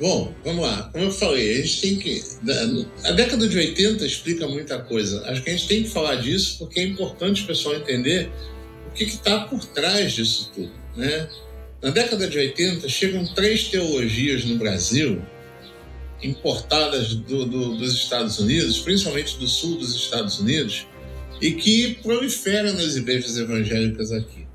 Bom, 0.00 0.32
vamos 0.44 0.64
lá. 0.64 0.90
Como 0.92 1.04
eu 1.04 1.10
falei, 1.10 1.52
a 1.52 1.62
gente 1.62 1.80
tem 1.80 1.96
que. 1.96 2.22
A 3.04 3.12
década 3.12 3.48
de 3.48 3.58
80 3.58 4.06
explica 4.06 4.46
muita 4.46 4.78
coisa. 4.78 5.22
Acho 5.28 5.42
que 5.42 5.50
a 5.50 5.52
gente 5.52 5.66
tem 5.66 5.82
que 5.82 5.90
falar 5.90 6.16
disso 6.16 6.56
porque 6.58 6.78
é 6.78 6.84
importante 6.84 7.42
o 7.42 7.46
pessoal 7.46 7.74
entender 7.74 8.30
o 8.86 8.92
que 8.92 9.04
está 9.04 9.40
por 9.40 9.64
trás 9.64 10.12
disso 10.12 10.52
tudo. 10.54 10.70
Né? 10.96 11.28
Na 11.82 11.90
década 11.90 12.28
de 12.28 12.38
80, 12.38 12.88
chegam 12.88 13.24
três 13.34 13.64
teologias 13.68 14.44
no 14.44 14.56
Brasil, 14.56 15.20
importadas 16.22 17.14
do, 17.14 17.44
do, 17.44 17.76
dos 17.76 17.94
Estados 17.94 18.38
Unidos, 18.38 18.78
principalmente 18.78 19.36
do 19.36 19.48
sul 19.48 19.78
dos 19.78 19.94
Estados 19.94 20.38
Unidos, 20.38 20.86
e 21.40 21.52
que 21.52 21.94
proliferam 22.02 22.72
nas 22.72 22.96
igrejas 22.96 23.36
evangélicas 23.36 24.12
aqui. 24.12 24.46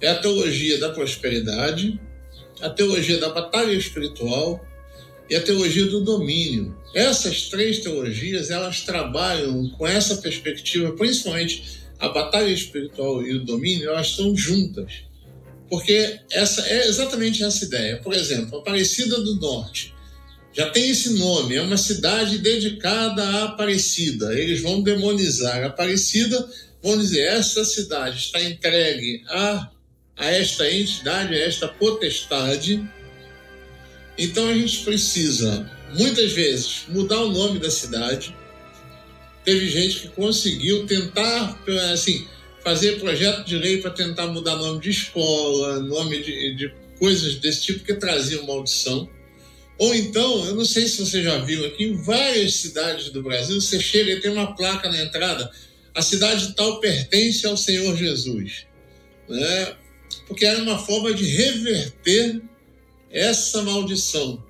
É 0.00 0.08
a 0.08 0.18
teologia 0.18 0.78
da 0.78 0.90
prosperidade, 0.90 2.00
a 2.60 2.70
teologia 2.70 3.18
da 3.18 3.30
batalha 3.30 3.72
espiritual 3.72 4.64
e 5.28 5.34
a 5.34 5.42
teologia 5.42 5.86
do 5.86 6.02
domínio. 6.02 6.76
Essas 6.94 7.48
três 7.48 7.78
teologias, 7.78 8.50
elas 8.50 8.82
trabalham 8.82 9.68
com 9.70 9.86
essa 9.86 10.16
perspectiva, 10.16 10.92
principalmente 10.92 11.80
a 11.98 12.08
batalha 12.08 12.50
espiritual 12.50 13.22
e 13.22 13.34
o 13.34 13.44
domínio, 13.44 13.88
elas 13.88 14.08
estão 14.08 14.36
juntas. 14.36 15.04
Porque 15.70 16.18
essa 16.30 16.66
é 16.68 16.86
exatamente 16.86 17.42
essa 17.42 17.64
ideia. 17.64 17.98
Por 17.98 18.12
exemplo, 18.12 18.58
Aparecida 18.58 19.20
do 19.20 19.36
Norte 19.36 19.94
já 20.54 20.68
tem 20.68 20.90
esse 20.90 21.14
nome, 21.14 21.54
é 21.54 21.62
uma 21.62 21.78
cidade 21.78 22.38
dedicada 22.38 23.22
à 23.22 23.44
Aparecida. 23.44 24.38
Eles 24.38 24.60
vão 24.60 24.82
demonizar 24.82 25.62
a 25.62 25.68
Aparecida, 25.68 26.46
vão 26.82 26.98
dizer: 26.98 27.22
essa 27.22 27.64
cidade 27.64 28.18
está 28.18 28.42
entregue 28.42 29.24
a, 29.28 29.70
a 30.14 30.30
esta 30.30 30.70
entidade, 30.70 31.34
a 31.34 31.38
esta 31.38 31.68
potestade 31.68 32.86
então 34.16 34.48
a 34.48 34.54
gente 34.54 34.84
precisa, 34.84 35.70
muitas 35.94 36.32
vezes, 36.32 36.84
mudar 36.88 37.20
o 37.20 37.32
nome 37.32 37.58
da 37.58 37.70
cidade. 37.70 38.34
Teve 39.44 39.68
gente 39.68 40.00
que 40.00 40.08
conseguiu 40.08 40.86
tentar, 40.86 41.58
assim, 41.92 42.26
fazer 42.62 43.00
projeto 43.00 43.44
de 43.44 43.56
lei 43.56 43.78
para 43.78 43.90
tentar 43.90 44.28
mudar 44.28 44.56
nome 44.56 44.80
de 44.80 44.90
escola, 44.90 45.80
nome 45.80 46.22
de, 46.22 46.54
de 46.54 46.74
coisas 46.98 47.36
desse 47.36 47.62
tipo 47.62 47.84
que 47.84 47.94
traziam 47.94 48.46
maldição. 48.46 49.08
Ou 49.78 49.94
então, 49.94 50.46
eu 50.46 50.54
não 50.54 50.64
sei 50.64 50.86
se 50.86 51.04
você 51.04 51.22
já 51.22 51.38
viu 51.38 51.66
aqui, 51.66 51.84
em 51.84 52.00
várias 52.00 52.54
cidades 52.54 53.10
do 53.10 53.22
Brasil, 53.22 53.60
você 53.60 53.80
chega 53.80 54.12
e 54.12 54.20
tem 54.20 54.30
uma 54.30 54.54
placa 54.54 54.88
na 54.88 55.02
entrada, 55.02 55.50
a 55.94 56.02
cidade 56.02 56.54
tal 56.54 56.78
pertence 56.78 57.44
ao 57.46 57.56
Senhor 57.56 57.96
Jesus. 57.96 58.66
Né? 59.28 59.76
Porque 60.28 60.44
era 60.44 60.62
uma 60.62 60.78
forma 60.78 61.12
de 61.12 61.24
reverter 61.24 62.40
essa 63.12 63.62
maldição. 63.62 64.42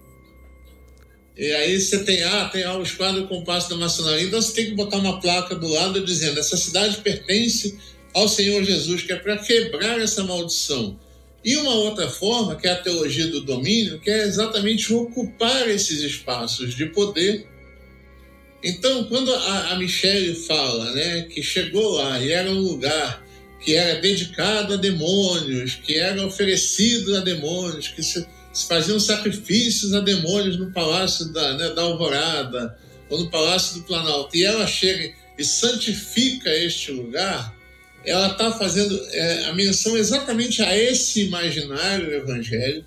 E 1.37 1.50
aí 1.52 1.81
você 1.81 2.04
tem, 2.04 2.23
ah, 2.23 2.49
tem 2.52 2.62
ah, 2.62 2.76
o 2.76 2.83
esquadro 2.83 3.26
compasso 3.26 3.71
da 3.71 3.76
maçonaria, 3.76 4.26
então 4.26 4.40
você 4.40 4.52
tem 4.52 4.66
que 4.66 4.75
botar 4.75 4.99
uma 4.99 5.21
placa 5.21 5.54
do 5.54 5.66
lado 5.66 6.04
dizendo 6.04 6.38
essa 6.38 6.57
cidade 6.57 6.99
pertence 6.99 7.78
ao 8.14 8.28
Senhor 8.28 8.62
Jesus, 8.62 9.02
que 9.02 9.12
é 9.12 9.16
para 9.16 9.38
quebrar 9.38 9.99
essa 10.00 10.23
maldição. 10.25 10.99
E 11.45 11.57
uma 11.57 11.75
outra 11.75 12.09
forma, 12.09 12.54
que 12.54 12.69
é 12.69 12.71
a 12.71 12.83
teologia 12.83 13.26
do 13.26 13.40
domínio, 13.40 13.99
que 13.99 14.11
é 14.11 14.23
exatamente 14.23 14.92
ocupar 14.92 15.69
esses 15.69 16.00
espaços 16.00 16.75
de 16.75 16.87
poder. 16.87 17.49
Então, 18.62 19.04
quando 19.04 19.35
a, 19.35 19.73
a 19.73 19.78
Michelle 19.78 20.35
fala 20.35 20.92
né, 20.92 21.23
que 21.23 21.42
chegou 21.42 21.95
lá 21.95 22.21
e 22.21 22.31
era 22.31 22.49
um 22.49 22.61
lugar 22.61 23.26
que 23.59 23.75
era 23.75 24.00
dedicado 24.00 24.75
a 24.75 24.76
demônios, 24.76 25.75
que 25.75 25.97
era 25.97 26.25
oferecido 26.25 27.16
a 27.16 27.21
demônios, 27.21 27.88
que 27.88 28.02
se, 28.02 28.25
faziam 28.68 29.00
sacrifícios 29.00 29.94
a 29.94 30.00
demônios 30.00 30.59
no 30.59 30.71
palácio 30.71 31.32
da, 31.32 31.56
né, 31.56 31.71
da 31.71 31.82
Alvorada 31.82 32.76
ou 33.09 33.21
no 33.21 33.30
palácio 33.30 33.78
do 33.78 33.85
Planalto, 33.85 34.37
e 34.37 34.44
ela 34.44 34.66
chega 34.66 35.12
e 35.38 35.44
santifica 35.44 36.50
este 36.54 36.92
lugar, 36.92 37.54
ela 38.04 38.32
está 38.32 38.52
fazendo 38.52 38.99
é, 39.11 39.44
a 39.47 39.52
menção 39.54 39.97
exatamente 39.97 40.62
a 40.62 40.76
esse 40.76 41.26
imaginário 41.26 42.12
evangélico 42.12 42.87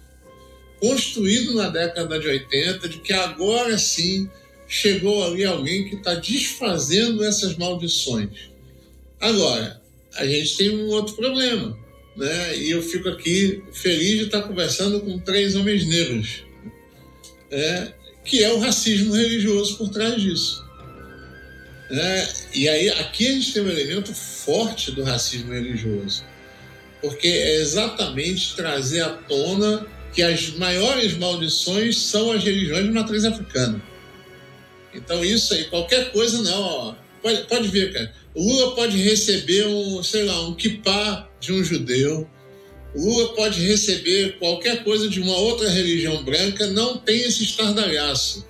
construído 0.80 1.56
na 1.56 1.70
década 1.70 2.20
de 2.20 2.28
80, 2.28 2.90
de 2.90 3.00
que 3.00 3.14
agora 3.14 3.78
sim 3.78 4.30
chegou 4.68 5.24
ali 5.24 5.46
alguém 5.46 5.90
que 5.90 5.96
está 5.96 6.16
desfazendo 6.16 7.24
essas 7.24 7.56
maldições. 7.56 8.50
Agora, 9.20 9.82
a 10.16 10.26
gente 10.26 10.58
tem 10.58 10.70
um 10.70 10.88
outro 10.88 11.16
problema 11.16 11.78
né? 12.16 12.58
E 12.58 12.72
eu 12.72 12.82
fico 12.82 13.10
aqui 13.10 13.64
feliz 13.74 14.20
de 14.20 14.26
estar 14.26 14.44
conversando 14.44 15.02
com 15.02 15.20
três 15.20 15.56
homens 15.56 15.86
negros, 15.86 16.44
né? 17.52 17.94
que 18.24 18.44
é 18.44 18.52
o 18.52 18.60
racismo 18.60 19.14
religioso 19.14 19.78
por 19.78 19.90
trás 19.90 20.22
disso. 20.22 20.66
Né? 21.90 22.28
E 22.54 22.68
aí 22.68 22.90
aqui 22.90 23.28
a 23.28 23.32
gente 23.32 23.54
tem 23.54 23.62
um 23.62 23.70
elemento 23.70 24.14
forte 24.14 24.92
do 24.92 25.04
racismo 25.04 25.54
religioso, 25.54 26.24
porque 27.02 27.28
é 27.28 27.56
exatamente 27.58 28.56
trazer 28.56 29.02
à 29.02 29.10
tona 29.10 29.86
que 30.12 30.24
as 30.24 30.52
maiores 30.52 31.16
maldições 31.18 31.98
são 31.98 32.32
as 32.32 32.44
religiões 32.44 32.86
de 32.86 32.92
matriz 32.92 33.26
africana. 33.26 33.82
Então 34.94 35.24
isso 35.24 35.54
aí, 35.54 35.66
qualquer 35.66 36.12
coisa 36.12 36.42
não, 36.42 36.62
ó, 36.62 36.96
pode, 37.22 37.44
pode 37.44 37.68
ver, 37.68 37.94
cara. 37.94 38.14
O 38.34 38.42
Lula 38.42 38.76
pode 38.76 38.98
receber 38.98 39.68
um, 39.68 40.02
sei 40.02 40.24
lá, 40.24 40.48
um 40.48 40.56
kippah 40.56 41.30
de 41.46 41.54
um 41.54 41.64
judeu. 41.64 42.28
Lula 42.96 43.34
pode 43.36 43.62
receber 43.62 44.38
qualquer 44.40 44.84
coisa 44.84 45.10
de 45.10 45.22
uma 45.22 45.36
outra 45.38 45.70
religião 45.70 46.24
branca, 46.24 46.68
não 46.68 46.98
tem 46.98 47.22
esse 47.22 47.44
estardalhaço. 47.44 48.46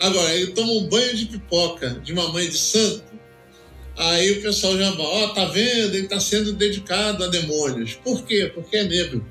Agora, 0.00 0.34
ele 0.34 0.48
toma 0.48 0.72
um 0.72 0.88
banho 0.88 1.14
de 1.16 1.26
pipoca 1.26 1.90
de 2.02 2.12
uma 2.12 2.28
mãe 2.32 2.48
de 2.48 2.58
santo, 2.58 3.04
aí 3.96 4.32
o 4.32 4.42
pessoal 4.42 4.76
já 4.76 4.90
vai, 4.90 5.06
ó, 5.06 5.24
oh, 5.24 5.28
tá 5.28 5.44
vendo? 5.44 5.94
Ele 5.94 6.04
está 6.04 6.18
sendo 6.18 6.52
dedicado 6.52 7.22
a 7.22 7.28
demônios. 7.28 7.94
Por 7.94 8.24
quê? 8.24 8.50
Porque 8.52 8.76
é 8.76 8.84
negro. 8.84 9.24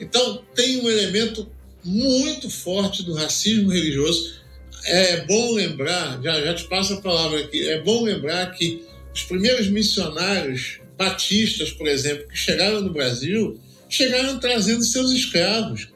Então, 0.00 0.42
tem 0.54 0.80
um 0.80 0.88
elemento 0.88 1.46
muito 1.84 2.48
forte 2.48 3.02
do 3.02 3.14
racismo 3.14 3.70
religioso. 3.70 4.42
É 4.86 5.24
bom 5.26 5.52
lembrar, 5.52 6.18
já, 6.22 6.40
já 6.40 6.54
te 6.54 6.64
passo 6.64 6.94
a 6.94 7.00
palavra 7.02 7.40
aqui, 7.40 7.68
é 7.68 7.80
bom 7.82 8.04
lembrar 8.04 8.50
que 8.52 8.82
os 9.14 9.22
primeiros 9.22 9.68
missionários 9.68 10.80
batistas, 10.96 11.70
por 11.70 11.86
exemplo, 11.86 12.28
que 12.28 12.36
chegaram 12.36 12.80
no 12.80 12.92
Brasil, 12.92 13.60
chegaram 13.88 14.38
trazendo 14.38 14.84
seus 14.84 15.10
escravos. 15.12 15.88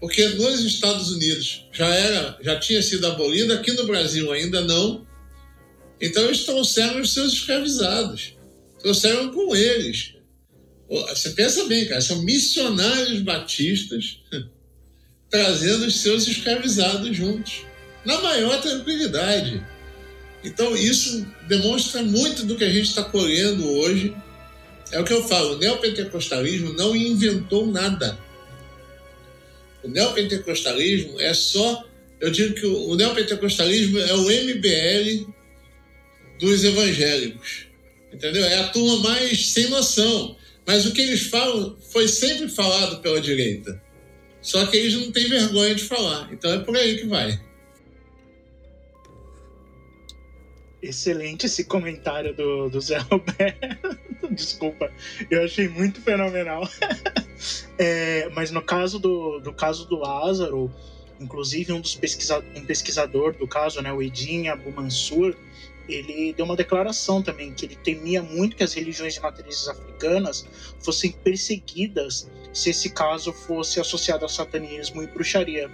Porque 0.00 0.26
nos 0.28 0.60
Estados 0.60 1.10
Unidos 1.10 1.66
já 1.72 1.86
era, 1.94 2.38
já 2.40 2.58
tinha 2.58 2.82
sido 2.82 3.06
abolido, 3.06 3.52
aqui 3.52 3.72
no 3.72 3.86
Brasil 3.86 4.32
ainda 4.32 4.62
não. 4.62 5.06
Então 6.00 6.24
eles 6.24 6.44
trouxeram 6.44 7.00
os 7.00 7.12
seus 7.12 7.34
escravizados. 7.34 8.34
Trouxeram 8.80 9.30
com 9.30 9.54
eles. 9.54 10.14
Você 10.88 11.30
pensa 11.30 11.66
bem, 11.66 11.86
cara, 11.86 12.00
são 12.00 12.22
missionários 12.22 13.20
batistas 13.20 14.20
trazendo 15.30 15.86
os 15.86 16.00
seus 16.00 16.26
escravizados 16.26 17.16
juntos, 17.16 17.62
na 18.04 18.20
maior 18.20 18.60
tranquilidade. 18.60 19.64
Então, 20.42 20.76
isso 20.76 21.26
demonstra 21.46 22.02
muito 22.02 22.44
do 22.44 22.56
que 22.56 22.64
a 22.64 22.70
gente 22.70 22.88
está 22.88 23.04
colhendo 23.04 23.68
hoje. 23.68 24.14
É 24.90 24.98
o 24.98 25.04
que 25.04 25.12
eu 25.12 25.22
falo: 25.26 25.54
o 25.54 25.58
neopentecostalismo 25.58 26.72
não 26.72 26.96
inventou 26.96 27.66
nada. 27.66 28.18
O 29.82 29.88
neopentecostalismo 29.88 31.20
é 31.20 31.32
só. 31.34 31.84
Eu 32.20 32.30
digo 32.30 32.54
que 32.54 32.66
o 32.66 32.94
neopentecostalismo 32.96 33.98
é 33.98 34.14
o 34.14 34.24
MBL 34.24 35.26
dos 36.38 36.64
evangélicos. 36.64 37.66
Entendeu? 38.12 38.44
É 38.44 38.58
a 38.58 38.68
turma 38.68 39.10
mais 39.10 39.48
sem 39.48 39.68
noção. 39.68 40.36
Mas 40.66 40.86
o 40.86 40.92
que 40.92 41.00
eles 41.00 41.22
falam 41.22 41.76
foi 41.90 42.06
sempre 42.08 42.48
falado 42.48 43.00
pela 43.00 43.20
direita. 43.20 43.80
Só 44.42 44.66
que 44.66 44.76
eles 44.76 44.94
não 44.94 45.10
têm 45.12 45.28
vergonha 45.28 45.74
de 45.74 45.84
falar. 45.84 46.28
Então 46.32 46.52
é 46.52 46.58
por 46.58 46.76
aí 46.76 46.98
que 46.98 47.06
vai. 47.06 47.40
Excelente 50.82 51.46
esse 51.46 51.64
comentário 51.64 52.34
do, 52.34 52.70
do 52.70 52.80
Zé 52.80 52.98
Roberto. 52.98 53.98
Desculpa, 54.30 54.90
eu 55.30 55.44
achei 55.44 55.68
muito 55.68 56.00
fenomenal. 56.00 56.66
é, 57.78 58.28
mas 58.30 58.50
no 58.50 58.62
caso 58.62 58.98
do, 58.98 59.40
do 59.40 59.52
caso 59.52 59.86
do 59.86 59.96
Lázaro, 59.96 60.72
inclusive 61.20 61.72
um 61.72 61.80
dos 61.80 61.94
pesquisa, 61.94 62.42
um 62.56 62.64
pesquisador 62.64 63.34
do 63.34 63.46
caso, 63.46 63.82
né, 63.82 63.92
o 63.92 64.00
Edin 64.00 64.48
Abu 64.48 64.70
Mansur, 64.72 65.36
ele 65.88 66.32
deu 66.32 66.44
uma 66.44 66.56
declaração 66.56 67.22
também 67.22 67.52
que 67.52 67.66
ele 67.66 67.76
temia 67.76 68.22
muito 68.22 68.56
que 68.56 68.62
as 68.62 68.72
religiões 68.72 69.14
de 69.14 69.20
matrizes 69.20 69.68
africanas 69.68 70.46
fossem 70.78 71.12
perseguidas 71.12 72.30
se 72.52 72.70
esse 72.70 72.90
caso 72.90 73.32
fosse 73.32 73.80
associado 73.80 74.24
a 74.24 74.28
satanismo 74.28 75.02
e 75.02 75.06
bruxaria 75.06 75.70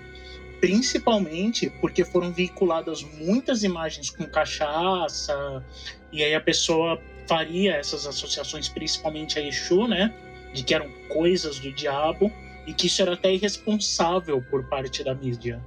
principalmente 0.61 1.71
porque 1.81 2.05
foram 2.05 2.33
veiculadas 2.33 3.03
muitas 3.03 3.63
imagens 3.63 4.11
com 4.11 4.25
cachaça, 4.25 5.65
e 6.13 6.23
aí 6.23 6.35
a 6.35 6.41
pessoa 6.41 7.01
faria 7.27 7.75
essas 7.75 8.07
associações, 8.07 8.69
principalmente 8.69 9.39
a 9.39 9.43
Exu, 9.43 9.87
né? 9.87 10.15
De 10.53 10.63
que 10.63 10.75
eram 10.75 10.89
coisas 11.09 11.59
do 11.59 11.73
diabo, 11.73 12.33
e 12.67 12.73
que 12.73 12.87
isso 12.87 13.01
era 13.03 13.15
até 13.15 13.33
irresponsável 13.33 14.43
por 14.43 14.65
parte 14.65 15.05
da 15.05 15.15
mídia. 15.15 15.61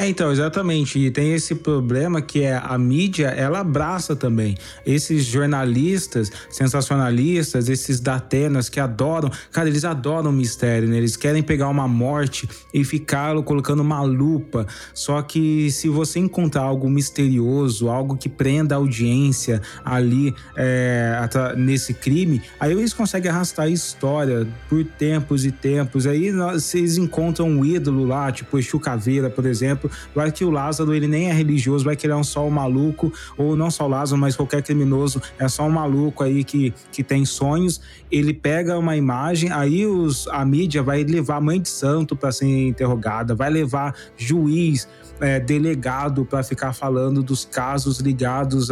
É, 0.00 0.08
então, 0.08 0.32
exatamente. 0.32 0.98
E 0.98 1.10
tem 1.10 1.34
esse 1.34 1.54
problema 1.54 2.22
que 2.22 2.40
é 2.40 2.56
a 2.56 2.78
mídia, 2.78 3.26
ela 3.26 3.60
abraça 3.60 4.16
também. 4.16 4.56
Esses 4.86 5.26
jornalistas 5.26 6.32
sensacionalistas, 6.48 7.68
esses 7.68 8.00
datenas 8.00 8.70
que 8.70 8.80
adoram, 8.80 9.30
cara, 9.52 9.68
eles 9.68 9.84
adoram 9.84 10.32
mistério, 10.32 10.88
né? 10.88 10.96
Eles 10.96 11.16
querem 11.16 11.42
pegar 11.42 11.68
uma 11.68 11.86
morte 11.86 12.48
e 12.72 12.82
ficar 12.82 13.34
colocando 13.42 13.80
uma 13.80 14.00
lupa. 14.00 14.66
Só 14.94 15.20
que 15.20 15.70
se 15.70 15.90
você 15.90 16.18
encontrar 16.18 16.62
algo 16.62 16.88
misterioso, 16.88 17.90
algo 17.90 18.16
que 18.16 18.30
prenda 18.30 18.76
a 18.76 18.78
audiência 18.78 19.60
ali 19.84 20.34
é, 20.56 21.28
nesse 21.58 21.92
crime, 21.92 22.40
aí 22.58 22.72
eles 22.72 22.94
conseguem 22.94 23.30
arrastar 23.30 23.66
a 23.66 23.68
história 23.68 24.48
por 24.66 24.82
tempos 24.82 25.44
e 25.44 25.52
tempos. 25.52 26.06
Aí 26.06 26.32
vocês 26.32 26.96
encontram 26.96 27.50
um 27.50 27.62
ídolo 27.62 28.06
lá, 28.06 28.32
tipo 28.32 28.58
Exu 28.58 28.80
Caveira, 28.80 29.28
por 29.28 29.44
exemplo, 29.44 29.89
vai 30.14 30.30
que 30.30 30.44
o 30.44 30.50
Lázaro 30.50 30.94
ele 30.94 31.06
nem 31.06 31.28
é 31.28 31.32
religioso, 31.32 31.84
vai 31.84 31.96
que 31.96 32.06
ele 32.06 32.12
é 32.12 32.16
um 32.16 32.24
só 32.24 32.46
um 32.46 32.50
maluco, 32.50 33.12
ou 33.36 33.56
não 33.56 33.70
só 33.70 33.84
o 33.84 33.88
Lázaro, 33.88 34.20
mas 34.20 34.36
qualquer 34.36 34.62
criminoso 34.62 35.20
é 35.38 35.48
só 35.48 35.64
um 35.64 35.70
maluco 35.70 36.22
aí 36.22 36.44
que, 36.44 36.72
que 36.92 37.02
tem 37.02 37.24
sonhos. 37.24 37.80
Ele 38.10 38.32
pega 38.32 38.78
uma 38.78 38.96
imagem, 38.96 39.50
aí 39.52 39.86
os, 39.86 40.26
a 40.28 40.44
mídia 40.44 40.82
vai 40.82 41.04
levar 41.04 41.40
mãe 41.40 41.60
de 41.60 41.68
santo 41.68 42.16
para 42.16 42.32
ser 42.32 42.46
interrogada, 42.46 43.34
vai 43.34 43.50
levar 43.50 43.94
juiz, 44.16 44.88
é, 45.20 45.38
delegado 45.38 46.24
para 46.24 46.42
ficar 46.42 46.72
falando 46.72 47.22
dos 47.22 47.44
casos 47.44 48.00
ligados 48.00 48.70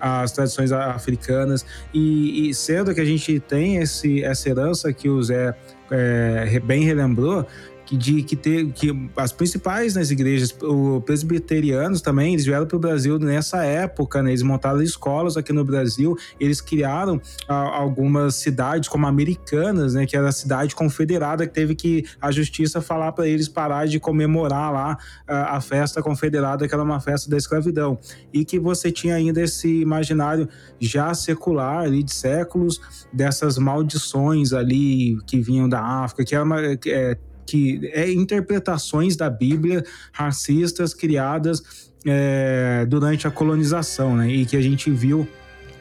às 0.00 0.32
tradições 0.32 0.72
africanas. 0.72 1.64
E, 1.92 2.48
e, 2.48 2.54
sendo 2.54 2.94
que 2.94 3.00
a 3.00 3.04
gente 3.04 3.38
tem 3.40 3.76
esse, 3.76 4.22
essa 4.22 4.48
herança 4.48 4.92
que 4.92 5.08
o 5.08 5.22
Zé 5.22 5.54
é, 5.90 6.60
bem 6.60 6.84
relembrou, 6.84 7.46
que 7.84 7.96
de 7.96 8.22
que 8.22 8.36
ter 8.36 8.72
que 8.72 9.08
as 9.16 9.32
principais 9.32 9.94
nas 9.94 10.10
igrejas, 10.10 10.54
os 10.62 11.04
presbiterianos 11.04 12.00
também, 12.00 12.32
eles 12.32 12.44
vieram 12.44 12.66
para 12.66 12.76
o 12.76 12.80
Brasil 12.80 13.18
nessa 13.18 13.64
época, 13.64 14.22
né? 14.22 14.30
Eles 14.30 14.42
montaram 14.42 14.82
escolas 14.82 15.36
aqui 15.36 15.52
no 15.52 15.64
Brasil, 15.64 16.16
eles 16.40 16.60
criaram 16.60 17.20
a, 17.48 17.54
algumas 17.54 18.36
cidades 18.36 18.88
como 18.88 19.06
Americanas, 19.06 19.94
né? 19.94 20.06
Que 20.06 20.16
era 20.16 20.28
a 20.28 20.32
cidade 20.32 20.74
confederada 20.74 21.46
que 21.46 21.52
teve 21.52 21.74
que 21.74 22.04
a 22.20 22.30
justiça 22.30 22.80
falar 22.80 23.12
para 23.12 23.28
eles 23.28 23.48
parar 23.48 23.86
de 23.86 24.00
comemorar 24.00 24.72
lá 24.72 24.98
a, 25.26 25.56
a, 25.56 25.60
festa 25.60 26.02
confederada, 26.02 26.66
que 26.66 26.74
era 26.74 26.82
uma 26.82 27.00
festa 27.00 27.30
da 27.30 27.36
escravidão, 27.36 27.98
e 28.32 28.44
que 28.44 28.58
você 28.58 28.90
tinha 28.90 29.14
ainda 29.14 29.40
esse 29.42 29.80
imaginário 29.80 30.48
já 30.80 31.12
secular 31.14 31.84
ali 31.84 32.02
de 32.02 32.14
séculos 32.14 32.80
dessas 33.12 33.58
maldições 33.58 34.52
ali 34.52 35.18
que 35.26 35.40
vinham 35.40 35.68
da 35.68 35.80
África, 35.80 36.24
que 36.24 36.34
era 36.34 36.44
uma, 36.44 36.60
é, 36.62 37.16
que 37.46 37.90
é 37.92 38.10
interpretações 38.10 39.16
da 39.16 39.28
Bíblia 39.28 39.84
racistas 40.12 40.94
criadas 40.94 41.90
é, 42.06 42.86
durante 42.88 43.26
a 43.26 43.30
colonização, 43.30 44.16
né? 44.16 44.28
E 44.28 44.44
que 44.44 44.56
a 44.56 44.60
gente 44.60 44.90
viu 44.90 45.26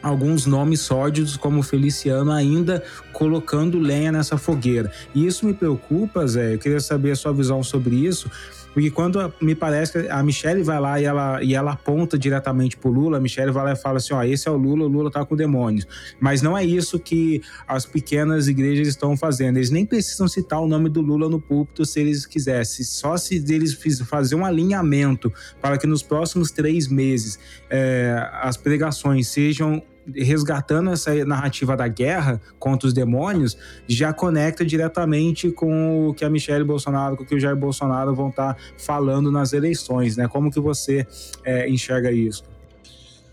alguns 0.01 0.45
nomes 0.45 0.81
sórdidos 0.81 1.37
como 1.37 1.63
Feliciano 1.63 2.31
ainda 2.31 2.83
colocando 3.13 3.79
lenha 3.79 4.11
nessa 4.11 4.37
fogueira. 4.37 4.91
E 5.15 5.25
isso 5.25 5.45
me 5.45 5.53
preocupa, 5.53 6.27
Zé. 6.27 6.55
Eu 6.55 6.59
queria 6.59 6.81
saber 6.81 7.11
a 7.11 7.15
sua 7.15 7.31
visão 7.31 7.63
sobre 7.63 7.95
isso, 7.95 8.29
porque 8.73 8.89
quando 8.89 9.31
me 9.39 9.53
parece 9.53 9.91
que 9.91 10.09
a 10.09 10.23
Michelle 10.23 10.63
vai 10.63 10.79
lá 10.79 10.99
e 10.99 11.05
ela, 11.05 11.43
e 11.43 11.53
ela 11.53 11.73
aponta 11.73 12.17
diretamente 12.17 12.75
pro 12.75 12.89
Lula, 12.89 13.17
a 13.17 13.21
Michelle 13.21 13.51
vai 13.51 13.63
lá 13.65 13.73
e 13.73 13.75
fala 13.75 13.97
assim: 13.97 14.13
ó, 14.13 14.23
esse 14.23 14.47
é 14.47 14.51
o 14.51 14.57
Lula, 14.57 14.85
o 14.85 14.87
Lula 14.87 15.11
tá 15.11 15.23
com 15.23 15.35
demônios. 15.35 15.87
Mas 16.19 16.41
não 16.41 16.57
é 16.57 16.65
isso 16.65 16.99
que 16.99 17.41
as 17.67 17.85
pequenas 17.85 18.47
igrejas 18.47 18.87
estão 18.87 19.15
fazendo. 19.15 19.57
Eles 19.57 19.69
nem 19.69 19.85
precisam 19.85 20.27
citar 20.27 20.59
o 20.59 20.67
nome 20.67 20.89
do 20.89 21.01
Lula 21.01 21.29
no 21.29 21.39
púlpito 21.39 21.85
se 21.85 21.99
eles 21.99 22.25
quisessem. 22.25 22.83
Só 22.83 23.15
se 23.15 23.35
eles 23.47 23.77
fazer 24.05 24.35
um 24.35 24.43
alinhamento 24.43 25.31
para 25.61 25.77
que 25.77 25.85
nos 25.85 26.01
próximos 26.01 26.49
três 26.49 26.87
meses 26.87 27.37
é, 27.69 28.27
as 28.41 28.57
pregações 28.57 29.27
sejam 29.27 29.83
resgatando 30.15 30.91
essa 30.91 31.13
narrativa 31.25 31.75
da 31.77 31.87
guerra 31.87 32.41
contra 32.59 32.87
os 32.87 32.93
demônios, 32.93 33.57
já 33.87 34.11
conecta 34.13 34.65
diretamente 34.65 35.51
com 35.51 36.09
o 36.09 36.13
que 36.13 36.25
a 36.25 36.29
Michelle 36.29 36.63
Bolsonaro, 36.63 37.17
com 37.17 37.23
o 37.23 37.25
que 37.25 37.35
o 37.35 37.39
Jair 37.39 37.55
Bolsonaro 37.55 38.13
vão 38.13 38.29
estar 38.29 38.53
tá 38.53 38.59
falando 38.77 39.31
nas 39.31 39.53
eleições, 39.53 40.17
né? 40.17 40.27
Como 40.27 40.51
que 40.51 40.59
você 40.59 41.07
é, 41.43 41.69
enxerga 41.69 42.11
isso? 42.11 42.43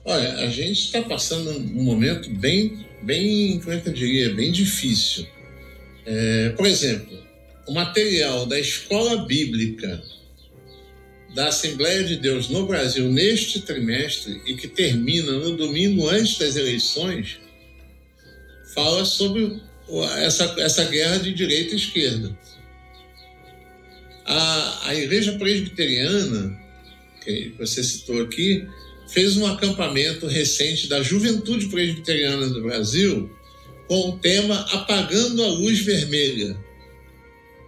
Olha, 0.04 0.35
a 0.38 0.48
gente 0.48 0.80
está 0.80 1.02
passando 1.02 1.50
um 1.50 1.83
momento 1.83 2.30
bem, 2.30 2.87
bem, 3.02 3.61
como 3.61 3.72
é 3.74 3.80
que 3.80 3.88
eu 3.88 3.92
diria, 3.92 4.35
bem 4.35 4.50
difícil. 4.50 5.26
É, 6.06 6.50
por 6.50 6.66
exemplo, 6.66 7.18
o 7.68 7.74
material 7.74 8.46
da 8.46 8.59
escola 8.59 9.24
bíblica 9.26 10.02
da 11.34 11.48
Assembleia 11.48 12.02
de 12.04 12.16
Deus 12.16 12.48
no 12.48 12.66
Brasil 12.66 13.08
neste 13.08 13.60
trimestre 13.60 14.40
e 14.46 14.54
que 14.54 14.66
termina 14.66 15.32
no 15.32 15.56
domingo 15.56 16.08
antes 16.08 16.38
das 16.38 16.56
eleições, 16.56 17.38
fala 18.74 19.04
sobre 19.04 19.60
essa, 20.18 20.54
essa 20.58 20.84
guerra 20.84 21.18
de 21.18 21.32
direita 21.32 21.74
e 21.74 21.76
esquerda. 21.76 22.36
A, 24.24 24.88
a 24.88 24.94
Igreja 24.94 25.32
Presbiteriana, 25.38 26.58
que 27.24 27.54
você 27.58 27.82
citou 27.82 28.22
aqui, 28.22 28.66
fez 29.08 29.36
um 29.36 29.46
acampamento 29.46 30.26
recente 30.26 30.88
da 30.88 31.02
Juventude 31.02 31.66
Presbiteriana 31.66 32.48
do 32.48 32.62
Brasil 32.62 33.30
com 33.88 34.10
o 34.10 34.18
tema 34.18 34.54
Apagando 34.72 35.42
a 35.42 35.48
Luz 35.48 35.80
Vermelha, 35.80 36.56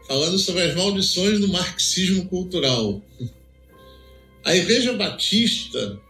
falando 0.06 0.38
sobre 0.38 0.62
as 0.62 0.74
maldições 0.74 1.40
do 1.40 1.48
marxismo 1.48 2.26
cultural. 2.26 3.02
A 4.44 4.56
Igreja 4.56 4.92
Batista 4.94 6.00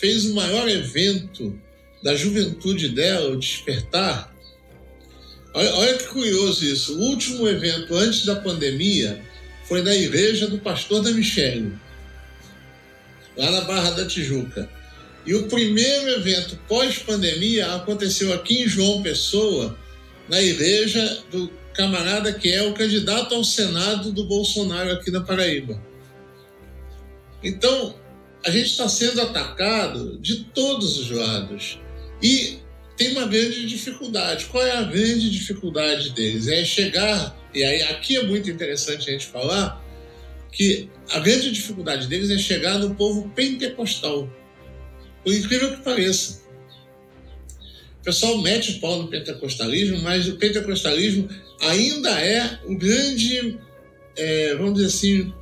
fez 0.00 0.26
o 0.26 0.34
maior 0.34 0.68
evento 0.68 1.56
da 2.02 2.16
juventude 2.16 2.88
dela, 2.88 3.30
o 3.30 3.38
Despertar. 3.38 4.34
Olha, 5.54 5.74
olha 5.74 5.94
que 5.98 6.08
curioso 6.08 6.64
isso. 6.64 6.98
O 6.98 7.02
último 7.02 7.48
evento 7.48 7.94
antes 7.94 8.24
da 8.24 8.36
pandemia 8.36 9.22
foi 9.64 9.82
na 9.82 9.94
igreja 9.94 10.48
do 10.48 10.58
pastor 10.58 11.02
da 11.02 11.12
Michele, 11.12 11.72
lá 13.36 13.50
na 13.52 13.60
Barra 13.62 13.90
da 13.90 14.06
Tijuca. 14.06 14.68
E 15.24 15.34
o 15.34 15.46
primeiro 15.46 16.08
evento 16.08 16.58
pós-pandemia 16.66 17.74
aconteceu 17.74 18.32
aqui 18.32 18.62
em 18.62 18.68
João 18.68 19.02
Pessoa, 19.02 19.78
na 20.28 20.42
igreja 20.42 21.22
do 21.30 21.48
camarada 21.72 22.32
que 22.32 22.50
é 22.50 22.62
o 22.62 22.74
candidato 22.74 23.34
ao 23.34 23.44
Senado 23.44 24.10
do 24.10 24.24
Bolsonaro 24.24 24.90
aqui 24.90 25.10
na 25.10 25.20
Paraíba. 25.20 25.89
Então, 27.42 27.94
a 28.44 28.50
gente 28.50 28.70
está 28.70 28.88
sendo 28.88 29.20
atacado 29.20 30.18
de 30.18 30.44
todos 30.44 30.98
os 30.98 31.10
lados. 31.10 31.78
E 32.22 32.58
tem 32.96 33.12
uma 33.12 33.26
grande 33.26 33.66
dificuldade. 33.66 34.46
Qual 34.46 34.64
é 34.64 34.72
a 34.72 34.82
grande 34.82 35.30
dificuldade 35.30 36.10
deles? 36.10 36.48
É 36.48 36.64
chegar, 36.64 37.36
e 37.54 37.64
aí 37.64 37.82
aqui 37.84 38.16
é 38.16 38.22
muito 38.22 38.50
interessante 38.50 39.08
a 39.08 39.12
gente 39.12 39.26
falar, 39.26 39.82
que 40.52 40.88
a 41.10 41.18
grande 41.20 41.50
dificuldade 41.50 42.08
deles 42.08 42.30
é 42.30 42.38
chegar 42.38 42.78
no 42.78 42.94
povo 42.94 43.28
pentecostal. 43.30 44.28
Por 45.24 45.32
incrível 45.32 45.76
que 45.76 45.82
pareça. 45.82 46.40
O 48.00 48.04
pessoal 48.04 48.38
mete 48.38 48.72
o 48.72 48.80
pau 48.80 49.02
no 49.02 49.08
pentecostalismo, 49.08 50.00
mas 50.02 50.26
o 50.26 50.36
pentecostalismo 50.36 51.28
ainda 51.60 52.10
é 52.20 52.58
o 52.64 52.76
grande, 52.76 53.58
é, 54.16 54.54
vamos 54.56 54.74
dizer 54.74 54.86
assim, 54.86 55.34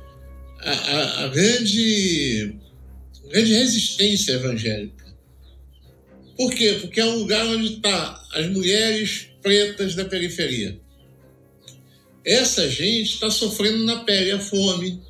a, 0.61 0.71
a, 0.71 1.23
a 1.25 1.27
grande, 1.29 2.55
grande 3.29 3.53
resistência 3.53 4.33
evangélica. 4.33 5.05
Por 6.37 6.53
quê? 6.53 6.77
Porque 6.79 6.99
é 6.99 7.05
um 7.05 7.17
lugar 7.17 7.45
onde 7.47 7.73
estão 7.73 7.91
tá 7.91 8.27
as 8.33 8.47
mulheres 8.47 9.27
pretas 9.41 9.95
da 9.95 10.05
periferia. 10.05 10.79
Essa 12.25 12.69
gente 12.69 13.13
está 13.13 13.29
sofrendo 13.29 13.85
na 13.85 14.03
pele 14.03 14.31
a 14.31 14.39
fome, 14.39 15.01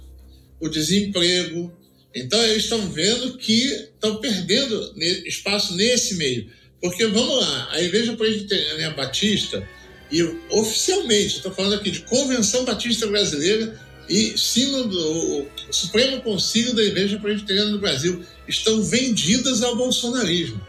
o 0.60 0.70
desemprego, 0.70 1.74
Então 2.14 2.42
eles 2.44 2.64
estão 2.64 2.90
vendo 2.92 3.38
que 3.38 3.66
estão 3.66 4.18
perdendo 4.18 4.94
espaço 5.26 5.76
nesse 5.76 6.16
meio. 6.16 6.50
Porque 6.82 7.06
vamos 7.06 7.40
lá, 7.42 7.70
a 7.72 7.82
Igreja 7.82 8.16
Presbiteriana 8.16 8.96
Batista, 8.96 9.68
e 10.12 10.24
oficialmente, 10.50 11.38
estou 11.38 11.54
falando 11.54 11.76
aqui 11.76 11.92
de 11.92 12.02
Convenção 12.02 12.66
Batista 12.66 13.06
Brasileira 13.06 13.80
e 14.10 14.38
Sino 14.38 14.88
do 14.88 15.45
Supremo 15.69 16.22
Conselho 16.22 16.74
da 16.74 16.84
Igreja 16.84 17.19
Presbiteriana 17.19 17.72
do 17.72 17.80
Brasil, 17.80 18.24
estão 18.48 18.82
vendidas 18.84 19.62
ao 19.62 19.76
bolsonarismo. 19.76 20.60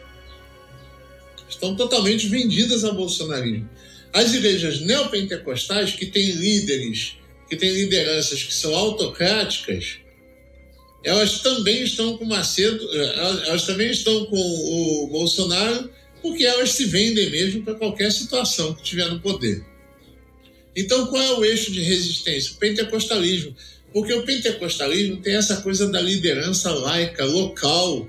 Estão 1.48 1.74
totalmente 1.74 2.28
vendidas 2.28 2.84
ao 2.84 2.94
bolsonarismo. 2.94 3.68
As 4.12 4.34
igrejas 4.34 4.80
neopentecostais, 4.80 5.92
que 5.92 6.06
têm 6.06 6.32
líderes, 6.32 7.16
que 7.48 7.56
têm 7.56 7.72
lideranças 7.72 8.42
que 8.42 8.52
são 8.52 8.74
autocráticas, 8.74 9.98
elas 11.02 11.40
também 11.40 11.82
estão 11.82 12.18
com 12.18 12.24
Macedo, 12.26 12.86
elas, 12.94 13.48
elas 13.48 13.64
também 13.64 13.90
estão 13.90 14.26
com 14.26 14.36
o 14.36 15.06
Bolsonaro, 15.06 15.90
porque 16.20 16.44
elas 16.44 16.72
se 16.72 16.84
vendem 16.84 17.30
mesmo 17.30 17.62
para 17.62 17.74
qualquer 17.74 18.12
situação 18.12 18.74
que 18.74 18.82
tiver 18.82 19.08
no 19.08 19.20
poder. 19.20 19.64
Então, 20.74 21.06
qual 21.06 21.22
é 21.22 21.32
o 21.32 21.44
eixo 21.44 21.72
de 21.72 21.80
resistência? 21.80 22.52
O 22.52 22.56
pentecostalismo. 22.56 23.54
Porque 23.92 24.12
o 24.12 24.24
pentecostalismo 24.24 25.16
tem 25.16 25.34
essa 25.34 25.60
coisa 25.62 25.88
da 25.90 26.00
liderança 26.00 26.70
laica, 26.72 27.24
local. 27.24 28.08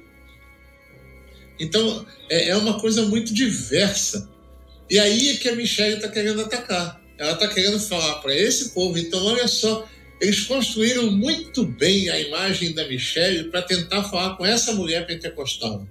Então, 1.59 2.05
é, 2.29 2.49
é 2.49 2.55
uma 2.55 2.79
coisa 2.79 3.03
muito 3.03 3.33
diversa. 3.33 4.29
E 4.89 4.99
aí 4.99 5.29
é 5.29 5.35
que 5.37 5.49
a 5.49 5.55
Michelle 5.55 5.95
está 5.95 6.07
querendo 6.07 6.41
atacar. 6.41 7.01
Ela 7.17 7.33
está 7.33 7.47
querendo 7.47 7.79
falar 7.79 8.15
para 8.15 8.35
esse 8.35 8.69
povo. 8.69 8.97
Então, 8.97 9.23
olha 9.25 9.47
só, 9.47 9.87
eles 10.19 10.41
construíram 10.41 11.11
muito 11.11 11.65
bem 11.65 12.09
a 12.09 12.19
imagem 12.19 12.73
da 12.73 12.87
Michelle 12.87 13.45
para 13.45 13.63
tentar 13.63 14.03
falar 14.03 14.35
com 14.37 14.45
essa 14.45 14.73
mulher 14.73 15.07
pentecostal. 15.07 15.87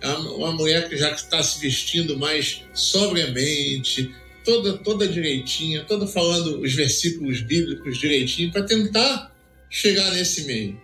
É 0.00 0.08
uma 0.08 0.52
mulher 0.52 0.88
que 0.88 0.96
já 0.96 1.10
está 1.12 1.42
se 1.42 1.60
vestindo 1.60 2.18
mais 2.18 2.62
sobriamente, 2.74 4.14
toda, 4.44 4.74
toda 4.78 5.08
direitinha, 5.08 5.84
toda 5.84 6.06
falando 6.06 6.60
os 6.60 6.74
versículos 6.74 7.40
bíblicos 7.40 7.98
direitinho, 7.98 8.52
para 8.52 8.62
tentar 8.62 9.34
chegar 9.70 10.10
nesse 10.12 10.42
meio. 10.42 10.80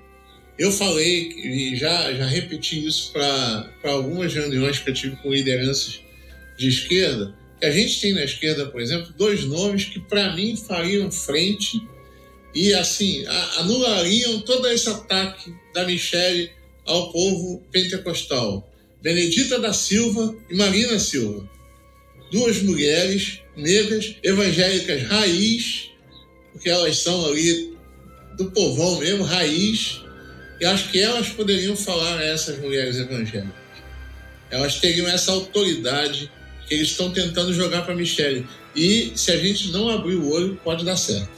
Eu 0.58 0.70
falei 0.72 1.30
e 1.30 1.76
já, 1.76 2.12
já 2.12 2.26
repeti 2.26 2.86
isso 2.86 3.12
para 3.12 3.70
algumas 3.84 4.34
reuniões 4.34 4.78
que 4.78 4.90
eu 4.90 4.94
tive 4.94 5.16
com 5.16 5.32
lideranças 5.32 6.00
de 6.58 6.68
esquerda, 6.68 7.34
que 7.58 7.66
a 7.66 7.70
gente 7.70 8.00
tem 8.00 8.12
na 8.12 8.24
esquerda, 8.24 8.66
por 8.66 8.80
exemplo, 8.80 9.14
dois 9.16 9.44
nomes 9.44 9.84
que 9.84 10.00
para 10.00 10.34
mim 10.34 10.56
fariam 10.56 11.10
frente 11.10 11.80
e 12.54 12.74
assim 12.74 13.24
anulariam 13.58 14.40
todo 14.40 14.68
esse 14.68 14.88
ataque 14.88 15.54
da 15.72 15.86
Michelle 15.86 16.50
ao 16.84 17.12
povo 17.12 17.62
pentecostal. 17.70 18.68
Benedita 19.00 19.58
da 19.58 19.72
Silva 19.72 20.34
e 20.50 20.54
Marina 20.54 20.98
Silva. 20.98 21.48
Duas 22.30 22.62
mulheres 22.62 23.40
negras, 23.56 24.16
evangélicas 24.22 25.02
raiz, 25.02 25.90
porque 26.52 26.68
elas 26.68 26.98
são 26.98 27.26
ali 27.26 27.74
do 28.36 28.50
povão 28.50 28.98
mesmo, 28.98 29.24
raiz, 29.24 30.02
e 30.60 30.64
acho 30.64 30.90
que 30.90 31.00
elas 31.00 31.28
poderiam 31.28 31.74
falar 31.76 32.18
a 32.18 32.24
essas 32.24 32.58
mulheres 32.58 32.96
evangélicas. 32.96 33.60
Elas 34.50 34.76
teriam 34.80 35.08
essa 35.08 35.32
autoridade 35.32 36.30
que 36.66 36.74
eles 36.74 36.88
estão 36.88 37.10
tentando 37.10 37.52
jogar 37.52 37.82
para 37.82 37.94
Michelle. 37.94 38.46
E 38.74 39.12
se 39.16 39.30
a 39.32 39.36
gente 39.36 39.70
não 39.72 39.88
abrir 39.88 40.14
o 40.14 40.30
olho, 40.30 40.58
pode 40.62 40.84
dar 40.84 40.96
certo. 40.96 41.30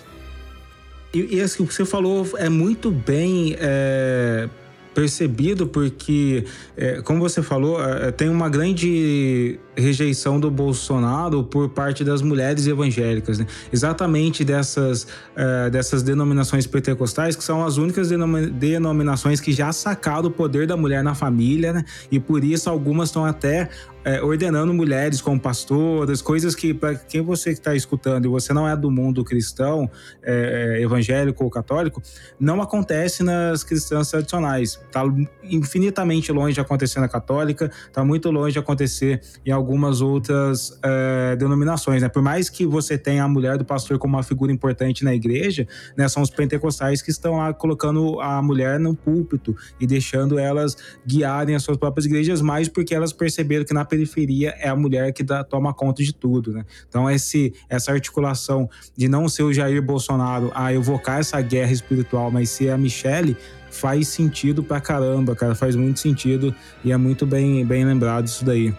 E, 1.15 1.37
e 1.37 1.41
assim, 1.41 1.63
o 1.63 1.67
que 1.67 1.75
você 1.75 1.85
falou 1.85 2.29
é 2.39 2.49
muito 2.49 2.91
bem 2.91 3.57
é, 3.59 4.49
percebido, 4.95 5.67
porque, 5.67 6.45
é, 6.77 7.01
como 7.03 7.21
você 7.21 7.43
falou, 7.43 7.83
é, 7.83 8.11
tem 8.11 8.29
uma 8.29 8.49
grande 8.49 9.59
rejeição 9.77 10.39
do 10.39 10.51
Bolsonaro 10.51 11.43
por 11.45 11.69
parte 11.71 12.05
das 12.05 12.21
mulheres 12.21 12.67
evangélicas, 12.67 13.39
né? 13.39 13.47
exatamente 13.73 14.45
dessas, 14.45 15.05
uh, 15.05 15.71
dessas 15.71 16.03
denominações 16.03 16.67
pentecostais, 16.67 17.35
que 17.35 17.43
são 17.43 17.65
as 17.65 17.79
únicas 17.79 18.11
denominações 18.53 19.41
que 19.41 19.51
já 19.51 19.73
sacaram 19.73 20.29
o 20.29 20.31
poder 20.31 20.67
da 20.67 20.77
mulher 20.77 21.03
na 21.03 21.15
família, 21.15 21.73
né? 21.73 21.85
e 22.11 22.21
por 22.21 22.45
isso 22.45 22.69
algumas 22.69 23.09
estão 23.09 23.25
até 23.25 23.71
é, 24.05 24.23
ordenando 24.23 24.73
mulheres 24.75 25.21
como 25.21 25.39
pastoras, 25.39 26.21
coisas 26.21 26.55
que, 26.55 26.75
para 26.75 26.95
quem 26.95 27.21
você 27.21 27.51
está 27.51 27.75
escutando 27.75 28.27
e 28.27 28.29
você 28.29 28.53
não 28.53 28.69
é 28.69 28.77
do 28.77 28.91
mundo 28.91 29.25
cristão, 29.25 29.91
é, 30.23 30.79
evangélico 30.81 31.45
ou 31.45 31.51
católico, 31.51 32.03
não 32.39 32.61
acontece 32.61 33.23
nas 33.23 33.63
cristãs 33.63 34.11
tradicionais. 34.11 34.81
Está 34.87 35.03
infinitamente 35.43 36.33
longe 36.33 36.55
de 36.55 36.61
acontecer 36.61 37.01
na 37.01 37.09
católica, 37.09 37.71
está 37.87 38.05
muito 38.05 38.31
longe 38.31 38.53
de 38.55 38.59
acontecer 38.59 39.21
em 39.45 39.51
algumas 39.51 40.01
outras 40.01 40.79
é, 40.83 41.37
denominações, 41.37 42.03
né? 42.03 42.09
Por 42.09 42.23
mais 42.23 42.49
que 42.49 42.67
você 42.67 42.99
tenha 42.99 43.25
a 43.25 43.29
mulher 43.29 43.57
do 43.59 43.65
pastor 43.65 43.99
como 43.99 44.17
uma 44.17 44.23
figura 44.23 44.53
importante 44.53 45.05
na 45.05 45.15
igreja, 45.15 45.67
né? 45.97 46.09
São 46.09 46.23
os 46.23 46.31
pentecostais 46.31 47.03
que 47.03 47.11
estão 47.11 47.37
lá 47.37 47.53
colocando 47.53 48.21
a 48.21 48.43
mulher 48.43 48.79
no 48.81 48.95
púlpito 48.95 49.55
e 49.81 49.87
deixando 49.87 50.39
elas 50.39 50.77
guiarem 51.07 51.55
as 51.55 51.63
suas 51.63 51.77
próprias 51.77 52.07
igrejas, 52.07 52.41
mais 52.41 52.69
porque 52.69 52.95
elas 52.95 53.13
perceberam 53.13 53.65
que 53.65 53.75
na 53.75 53.85
periferia 53.93 54.55
é 54.59 54.71
a 54.71 54.75
mulher 54.75 55.13
que 55.13 55.23
dá, 55.23 55.45
toma 55.45 55.75
conta 55.75 56.03
de 56.03 56.15
tudo, 56.15 56.51
né? 56.51 56.65
Então 56.89 57.11
esse, 57.11 57.53
essa 57.69 57.93
articulação 57.93 58.71
de 58.97 59.07
não 59.07 59.29
ser 59.29 59.43
o 59.43 59.53
Jair 59.53 59.83
Bolsonaro 59.83 60.51
a 60.55 60.73
evocar 60.73 61.21
essa 61.21 61.39
guerra 61.43 61.73
espiritual, 61.73 62.31
mas 62.31 62.49
ser 62.49 62.71
a 62.71 62.79
Michelle, 62.79 63.37
faz 63.71 64.09
sentido 64.09 64.63
pra 64.63 64.81
caramba, 64.81 65.37
cara, 65.37 65.55
faz 65.55 65.77
muito 65.77 66.01
sentido 66.01 66.55
e 66.83 66.91
é 66.91 66.97
muito 66.97 67.27
bem, 67.27 67.67
bem 67.67 67.85
lembrado 67.85 68.27
isso 68.27 68.47
daí. 68.47 68.75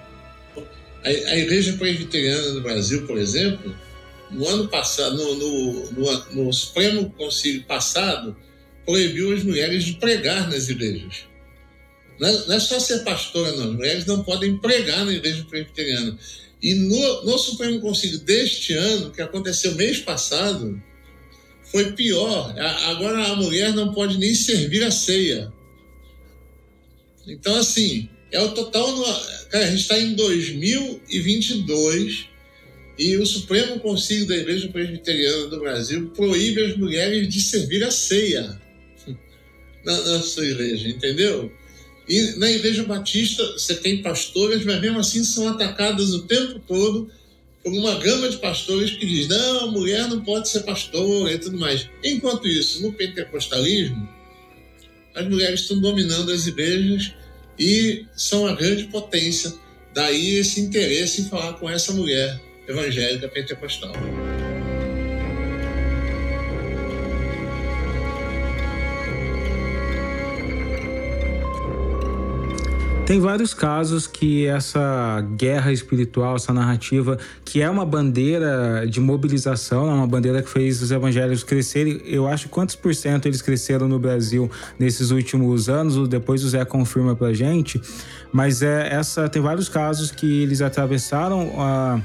A, 1.04 1.10
a 1.10 1.38
Igreja 1.38 1.73
Presbiteriana 1.73 2.52
do 2.52 2.62
Brasil, 2.62 3.06
por 3.06 3.19
exemplo, 3.19 3.76
no 4.32 4.47
ano 4.47 4.67
passado, 4.67 5.15
no, 5.15 5.36
no, 5.36 5.91
no, 5.91 6.45
no 6.45 6.54
Supremo 6.54 7.08
Conselho 7.12 7.63
passado, 7.65 8.36
proibiu 8.84 9.32
as 9.32 9.43
mulheres 9.43 9.84
de 9.84 9.93
pregar 9.93 10.49
nas 10.49 10.69
igrejas. 10.69 11.26
Não 12.23 12.29
é, 12.29 12.47
não 12.47 12.55
é, 12.55 12.59
só 12.59 12.79
ser 12.79 12.99
pastora, 12.99 13.51
não. 13.57 13.71
As 13.71 13.73
mulheres 13.73 14.05
não 14.05 14.23
podem 14.23 14.57
pregar 14.57 15.05
na 15.05 15.12
igreja 15.12 15.43
presbiteriana. 15.43 16.17
E 16.62 16.73
no, 16.73 17.25
no 17.25 17.38
Supremo 17.38 17.81
Conselho 17.81 18.19
deste 18.19 18.71
ano, 18.71 19.12
que 19.12 19.21
aconteceu 19.21 19.75
mês 19.75 19.99
passado, 19.99 20.81
foi 21.65 21.91
pior. 21.91 22.57
Agora 22.88 23.27
a 23.27 23.36
mulher 23.36 23.73
não 23.73 23.93
pode 23.93 24.17
nem 24.17 24.33
servir 24.33 24.86
a 24.86 24.91
ceia. 24.91 25.51
Então, 27.27 27.57
assim, 27.57 28.07
é 28.31 28.39
o 28.39 28.53
total. 28.53 28.95
No, 28.95 29.03
cara, 29.49 29.65
a 29.65 29.69
gente 29.69 29.81
está 29.81 29.99
em 29.99 30.13
2022 30.13 32.29
e 32.97 33.17
o 33.17 33.25
Supremo 33.25 33.81
Conselho 33.81 34.27
da 34.27 34.38
Igreja 34.38 34.69
Presbiteriana 34.69 35.47
do 35.47 35.59
Brasil 35.59 36.09
proíbe 36.15 36.63
as 36.63 36.77
mulheres 36.77 37.27
de 37.27 37.41
servir 37.41 37.83
a 37.83 37.91
ceia 37.91 38.62
na, 39.83 40.01
na 40.03 40.21
sua 40.21 40.45
igreja, 40.45 40.88
entendeu? 40.88 41.51
E 42.07 42.37
na 42.37 42.51
Igreja 42.51 42.83
Batista 42.83 43.43
você 43.53 43.75
tem 43.75 44.01
pastores, 44.01 44.65
mas 44.65 44.81
mesmo 44.81 44.99
assim 44.99 45.23
são 45.23 45.47
atacadas 45.47 46.13
o 46.13 46.23
tempo 46.23 46.59
todo 46.59 47.09
por 47.63 47.71
uma 47.71 47.95
gama 47.95 48.27
de 48.27 48.37
pastores 48.37 48.91
que 48.91 49.05
diz 49.05 49.27
não, 49.29 49.61
a 49.61 49.67
mulher 49.67 50.07
não 50.09 50.21
pode 50.21 50.49
ser 50.49 50.61
pastora 50.61 51.31
e 51.31 51.37
tudo 51.37 51.57
mais. 51.57 51.89
Enquanto 52.03 52.47
isso, 52.47 52.81
no 52.81 52.91
pentecostalismo, 52.91 54.07
as 55.15 55.27
mulheres 55.27 55.61
estão 55.61 55.79
dominando 55.79 56.31
as 56.31 56.45
igrejas 56.45 57.13
e 57.57 58.05
são 58.15 58.45
a 58.45 58.53
grande 58.53 58.85
potência. 58.85 59.53
Daí 59.93 60.35
esse 60.35 60.59
interesse 60.59 61.21
em 61.21 61.29
falar 61.29 61.53
com 61.53 61.69
essa 61.69 61.93
mulher 61.93 62.41
evangélica 62.67 63.29
pentecostal. 63.29 63.93
Tem 73.05 73.19
vários 73.19 73.53
casos 73.53 74.07
que 74.07 74.47
essa 74.47 75.19
guerra 75.35 75.73
espiritual, 75.73 76.37
essa 76.37 76.53
narrativa, 76.53 77.17
que 77.43 77.61
é 77.61 77.69
uma 77.69 77.85
bandeira 77.85 78.87
de 78.87 79.01
mobilização, 79.01 79.91
é 79.91 79.93
uma 79.93 80.07
bandeira 80.07 80.41
que 80.41 80.49
fez 80.49 80.81
os 80.81 80.89
evangélicos 80.89 81.43
crescerem. 81.43 82.01
Eu 82.05 82.29
acho 82.29 82.47
quantos 82.47 82.77
por 82.77 82.95
cento 82.95 83.25
eles 83.25 83.41
cresceram 83.41 83.89
no 83.89 83.99
Brasil 83.99 84.49
nesses 84.79 85.11
últimos 85.11 85.67
anos, 85.67 86.07
depois 86.07 86.45
o 86.45 86.49
Zé 86.49 86.63
confirma 86.63 87.13
pra 87.13 87.33
gente. 87.33 87.81
Mas 88.31 88.61
é 88.61 88.93
essa 88.93 89.27
tem 89.27 89.41
vários 89.41 89.67
casos 89.67 90.09
que 90.09 90.41
eles 90.41 90.61
atravessaram 90.61 91.59
a 91.59 91.99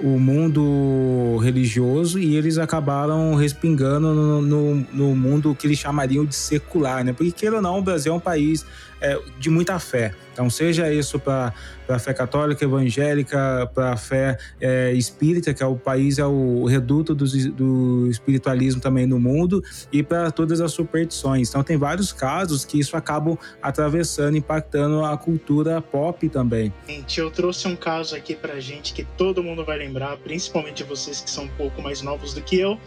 o 0.00 0.18
mundo 0.18 1.38
religioso 1.40 2.18
e 2.18 2.34
eles 2.34 2.58
acabaram 2.58 3.36
respingando 3.36 4.12
no, 4.12 4.42
no, 4.42 4.74
no, 4.92 5.14
mundo 5.14 5.54
que 5.54 5.66
eles 5.66 5.78
chamariam 5.78 6.24
de 6.24 6.34
secular, 6.34 7.04
né? 7.04 7.12
Porque, 7.12 7.30
queira 7.30 7.56
ou 7.56 7.62
não, 7.62 7.78
o 7.78 7.82
Brasil 7.82 8.12
é 8.12 8.16
um 8.16 8.20
país 8.20 8.66
é, 9.00 9.16
de 9.38 9.48
muita 9.48 9.78
fé. 9.78 10.12
Então, 10.32 10.48
seja 10.48 10.92
isso 10.92 11.18
para 11.18 11.52
a 11.88 11.98
fé 11.98 12.14
católica, 12.14 12.64
evangélica, 12.64 13.70
para 13.74 13.92
a 13.92 13.96
fé 13.96 14.38
é, 14.60 14.92
espírita, 14.92 15.52
que 15.52 15.62
é 15.62 15.66
o 15.66 15.76
país, 15.76 16.18
é 16.18 16.26
o 16.26 16.64
reduto 16.64 17.14
do, 17.14 17.26
do 17.52 18.08
espiritualismo 18.08 18.80
também 18.80 19.06
no 19.06 19.20
mundo, 19.20 19.62
e 19.92 20.02
para 20.02 20.30
todas 20.30 20.60
as 20.60 20.72
superstições. 20.72 21.48
Então, 21.50 21.62
tem 21.62 21.76
vários 21.76 22.12
casos 22.12 22.64
que 22.64 22.78
isso 22.78 22.96
acabam 22.96 23.36
atravessando, 23.60 24.36
impactando 24.36 25.04
a 25.04 25.16
cultura 25.16 25.80
pop 25.80 26.28
também. 26.28 26.72
Gente, 26.88 27.20
eu 27.20 27.30
trouxe 27.30 27.68
um 27.68 27.76
caso 27.76 28.16
aqui 28.16 28.34
para 28.34 28.58
gente 28.60 28.92
que 28.92 29.04
todo 29.04 29.42
mundo 29.42 29.64
vai 29.64 29.78
lembrar, 29.78 30.16
principalmente 30.18 30.82
vocês 30.82 31.20
que 31.20 31.30
são 31.30 31.44
um 31.44 31.48
pouco 31.48 31.82
mais 31.82 32.00
novos 32.02 32.32
do 32.32 32.40
que 32.40 32.58
eu, 32.58 32.78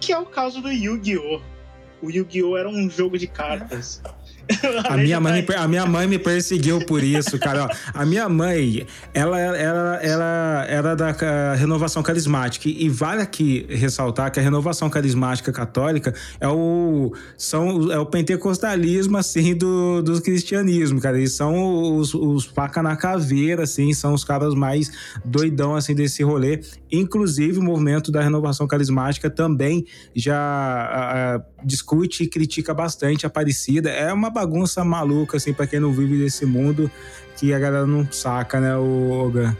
que 0.00 0.12
é 0.12 0.18
o 0.18 0.26
caso 0.26 0.60
do 0.60 0.70
Yu-Gi-Oh! 0.70 1.40
O 2.00 2.10
Yu-Gi-Oh! 2.10 2.56
era 2.56 2.68
um 2.68 2.88
jogo 2.88 3.18
de 3.18 3.26
cartas. 3.26 4.00
A 4.88 4.96
minha, 4.96 5.20
mãe, 5.20 5.44
a 5.56 5.68
minha 5.68 5.86
mãe 5.86 6.06
me 6.06 6.18
perseguiu 6.18 6.84
por 6.86 7.02
isso, 7.02 7.38
cara. 7.38 7.68
a 7.92 8.04
minha 8.06 8.28
mãe, 8.28 8.86
ela, 9.12 9.38
ela, 9.38 9.96
ela 9.96 10.66
era 10.68 10.96
da 10.96 11.54
renovação 11.54 12.02
carismática. 12.02 12.68
E 12.68 12.88
vale 12.88 13.20
aqui 13.20 13.66
ressaltar 13.68 14.30
que 14.30 14.40
a 14.40 14.42
renovação 14.42 14.88
carismática 14.88 15.52
católica 15.52 16.14
é 16.40 16.48
o, 16.48 17.12
são, 17.36 17.92
é 17.92 17.98
o 17.98 18.06
pentecostalismo, 18.06 19.16
assim, 19.16 19.54
do, 19.54 20.02
do 20.02 20.20
cristianismo, 20.22 21.00
cara. 21.00 21.18
Eles 21.18 21.32
são 21.32 21.96
os, 21.96 22.14
os 22.14 22.46
paca 22.46 22.82
na 22.82 22.96
caveira, 22.96 23.64
assim, 23.64 23.92
são 23.92 24.14
os 24.14 24.24
caras 24.24 24.54
mais 24.54 24.90
doidão, 25.24 25.74
assim, 25.74 25.94
desse 25.94 26.22
rolê. 26.22 26.60
Inclusive, 26.90 27.58
o 27.58 27.62
movimento 27.62 28.10
da 28.10 28.22
renovação 28.22 28.66
carismática 28.66 29.28
também 29.28 29.84
já 30.14 30.38
a, 30.38 31.34
a, 31.36 31.40
discute 31.62 32.24
e 32.24 32.28
critica 32.28 32.72
bastante 32.72 33.26
a 33.26 33.28
Aparecida. 33.28 33.90
É 33.90 34.12
uma 34.12 34.30
bagunça 34.38 34.84
maluca, 34.84 35.36
assim, 35.36 35.52
para 35.52 35.66
quem 35.66 35.80
não 35.80 35.92
vive 35.92 36.18
desse 36.18 36.46
mundo, 36.46 36.90
que 37.36 37.52
a 37.52 37.58
galera 37.58 37.86
não 37.86 38.10
saca, 38.10 38.60
né, 38.60 38.76
o 38.76 39.10
Ogan? 39.10 39.56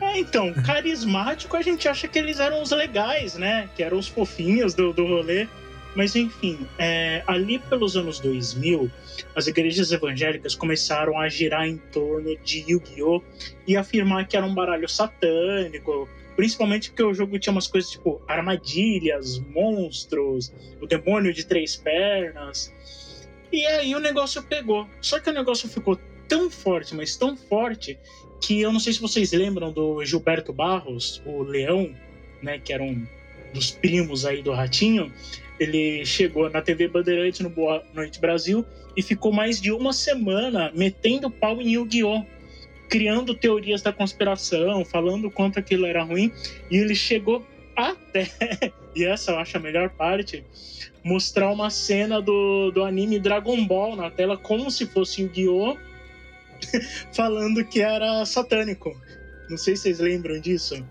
É, 0.00 0.18
então, 0.18 0.52
carismático 0.64 1.56
a 1.56 1.62
gente 1.62 1.88
acha 1.88 2.06
que 2.06 2.18
eles 2.18 2.40
eram 2.40 2.62
os 2.62 2.70
legais, 2.70 3.34
né? 3.34 3.68
Que 3.74 3.82
eram 3.82 3.98
os 3.98 4.08
fofinhos 4.08 4.74
do, 4.74 4.92
do 4.92 5.06
rolê. 5.06 5.48
Mas 5.94 6.16
enfim, 6.16 6.66
é, 6.78 7.22
ali 7.26 7.58
pelos 7.58 7.96
anos 7.96 8.18
2000, 8.18 8.90
as 9.36 9.46
igrejas 9.46 9.92
evangélicas 9.92 10.54
começaram 10.54 11.18
a 11.18 11.28
girar 11.28 11.66
em 11.66 11.76
torno 11.76 12.34
de 12.42 12.64
Yu-Gi-Oh! 12.66 13.22
e 13.66 13.76
afirmar 13.76 14.26
que 14.26 14.34
era 14.34 14.46
um 14.46 14.54
baralho 14.54 14.88
satânico, 14.88 16.08
Principalmente 16.36 16.90
porque 16.90 17.02
o 17.02 17.12
jogo 17.12 17.38
tinha 17.38 17.52
umas 17.52 17.66
coisas 17.66 17.90
tipo 17.90 18.22
armadilhas, 18.26 19.38
monstros, 19.38 20.52
o 20.80 20.86
demônio 20.86 21.32
de 21.32 21.44
três 21.44 21.76
pernas. 21.76 22.72
E 23.52 23.66
aí 23.66 23.94
o 23.94 24.00
negócio 24.00 24.42
pegou. 24.42 24.88
Só 25.00 25.20
que 25.20 25.28
o 25.28 25.32
negócio 25.32 25.68
ficou 25.68 25.98
tão 26.26 26.50
forte, 26.50 26.94
mas 26.94 27.16
tão 27.16 27.36
forte, 27.36 27.98
que 28.40 28.60
eu 28.60 28.72
não 28.72 28.80
sei 28.80 28.94
se 28.94 29.00
vocês 29.00 29.32
lembram 29.32 29.70
do 29.70 30.04
Gilberto 30.04 30.52
Barros, 30.52 31.22
o 31.26 31.42
Leão, 31.42 31.94
né, 32.42 32.58
que 32.58 32.72
era 32.72 32.82
um 32.82 33.06
dos 33.52 33.70
primos 33.70 34.24
aí 34.24 34.42
do 34.42 34.52
Ratinho. 34.52 35.12
Ele 35.60 36.04
chegou 36.04 36.48
na 36.50 36.62
TV 36.62 36.88
Bandeirante 36.88 37.42
no 37.42 37.50
Boa 37.50 37.84
Noite 37.92 38.18
Brasil 38.18 38.64
e 38.96 39.02
ficou 39.02 39.30
mais 39.30 39.60
de 39.60 39.70
uma 39.70 39.92
semana 39.92 40.72
metendo 40.74 41.30
pau 41.30 41.60
em 41.60 41.74
Yu-Gi-Oh! 41.74 42.24
criando 42.88 43.34
teorias 43.34 43.80
da 43.80 43.90
conspiração, 43.90 44.84
falando 44.84 45.30
quanto 45.30 45.58
aquilo 45.58 45.86
era 45.86 46.02
ruim, 46.02 46.30
e 46.70 46.76
ele 46.76 46.94
chegou 46.94 47.42
até, 47.76 48.30
e 48.94 49.04
essa 49.04 49.32
eu 49.32 49.38
acho 49.38 49.56
a 49.56 49.60
melhor 49.60 49.90
parte, 49.90 50.44
mostrar 51.04 51.50
uma 51.50 51.70
cena 51.70 52.20
do, 52.20 52.70
do 52.70 52.84
anime 52.84 53.18
Dragon 53.18 53.66
Ball 53.66 53.96
na 53.96 54.10
tela 54.10 54.36
como 54.36 54.70
se 54.70 54.86
fosse 54.86 55.24
o 55.24 55.28
Guiô 55.28 55.76
falando 57.12 57.64
que 57.64 57.80
era 57.80 58.24
satânico. 58.24 58.94
Não 59.48 59.56
sei 59.56 59.76
se 59.76 59.82
vocês 59.82 59.98
lembram 59.98 60.40
disso. 60.40 60.84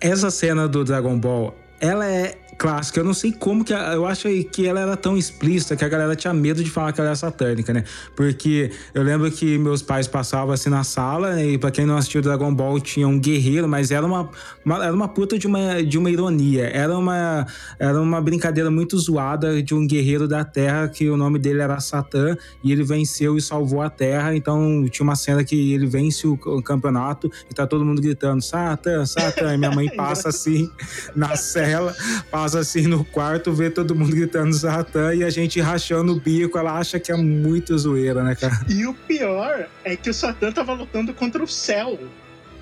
Essa 0.00 0.30
cena 0.30 0.68
do 0.68 0.84
Dragon 0.84 1.18
Ball, 1.18 1.54
ela 1.80 2.06
é 2.06 2.36
clássica. 2.60 3.00
Eu 3.00 3.04
não 3.04 3.14
sei 3.14 3.32
como 3.32 3.64
que. 3.64 3.72
Eu 3.72 4.04
acho 4.04 4.28
que 4.52 4.66
ela 4.66 4.80
era 4.80 4.94
tão 4.94 5.16
explícita 5.16 5.74
que 5.74 5.82
a 5.82 5.88
galera 5.88 6.14
tinha 6.14 6.34
medo 6.34 6.62
de 6.62 6.70
falar 6.70 6.92
que 6.92 7.00
ela 7.00 7.08
era 7.08 7.16
satânica, 7.16 7.72
né? 7.72 7.84
Porque 8.14 8.70
eu 8.92 9.02
lembro 9.02 9.30
que 9.30 9.56
meus 9.56 9.80
pais 9.80 10.06
passavam 10.06 10.52
assim 10.52 10.68
na 10.68 10.84
sala, 10.84 11.42
e 11.42 11.56
pra 11.56 11.70
quem 11.70 11.86
não 11.86 11.96
assistiu 11.96 12.20
Dragon 12.20 12.54
Ball, 12.54 12.78
tinha 12.78 13.08
um 13.08 13.18
guerreiro, 13.18 13.66
mas 13.66 13.90
era 13.90 14.04
uma, 14.04 14.28
uma, 14.62 14.84
era 14.84 14.94
uma 14.94 15.08
puta 15.08 15.38
de 15.38 15.46
uma, 15.46 15.82
de 15.82 15.96
uma 15.96 16.10
ironia. 16.10 16.64
Era 16.66 16.98
uma, 16.98 17.46
era 17.78 17.98
uma 17.98 18.20
brincadeira 18.20 18.70
muito 18.70 18.98
zoada 18.98 19.62
de 19.62 19.74
um 19.74 19.86
guerreiro 19.86 20.28
da 20.28 20.44
Terra 20.44 20.86
que 20.86 21.08
o 21.08 21.16
nome 21.16 21.38
dele 21.38 21.62
era 21.62 21.80
Satã 21.80 22.36
e 22.62 22.72
ele 22.72 22.84
venceu 22.84 23.38
e 23.38 23.40
salvou 23.40 23.80
a 23.80 23.88
Terra. 23.88 24.36
Então 24.36 24.86
tinha 24.90 25.04
uma 25.04 25.16
cena 25.16 25.42
que 25.42 25.72
ele 25.72 25.86
vence 25.86 26.26
o, 26.26 26.34
o 26.34 26.62
campeonato 26.62 27.32
e 27.50 27.54
tá 27.54 27.66
todo 27.66 27.86
mundo 27.86 28.02
gritando: 28.02 28.42
Satã, 28.42 29.06
Satã. 29.06 29.54
E 29.54 29.56
minha 29.56 29.70
mãe 29.70 29.88
passa 29.96 30.28
assim 30.28 30.70
na 31.16 31.36
cela, 31.36 31.96
passa 32.30 32.49
passa 32.50 32.58
assim 32.58 32.82
no 32.82 33.04
quarto, 33.04 33.52
vê 33.52 33.70
todo 33.70 33.94
mundo 33.94 34.10
gritando 34.10 34.52
Satã 34.52 35.14
e 35.14 35.22
a 35.22 35.30
gente 35.30 35.60
rachando 35.60 36.12
o 36.12 36.20
bico. 36.20 36.58
Ela 36.58 36.78
acha 36.78 36.98
que 36.98 37.12
é 37.12 37.16
muito 37.16 37.76
zoeira, 37.78 38.24
né, 38.24 38.34
cara? 38.34 38.66
E 38.68 38.86
o 38.86 38.92
pior 38.92 39.68
é 39.84 39.94
que 39.94 40.10
o 40.10 40.14
Satã 40.14 40.50
tava 40.50 40.72
lutando 40.72 41.14
contra 41.14 41.42
o 41.42 41.46
céu. 41.46 41.98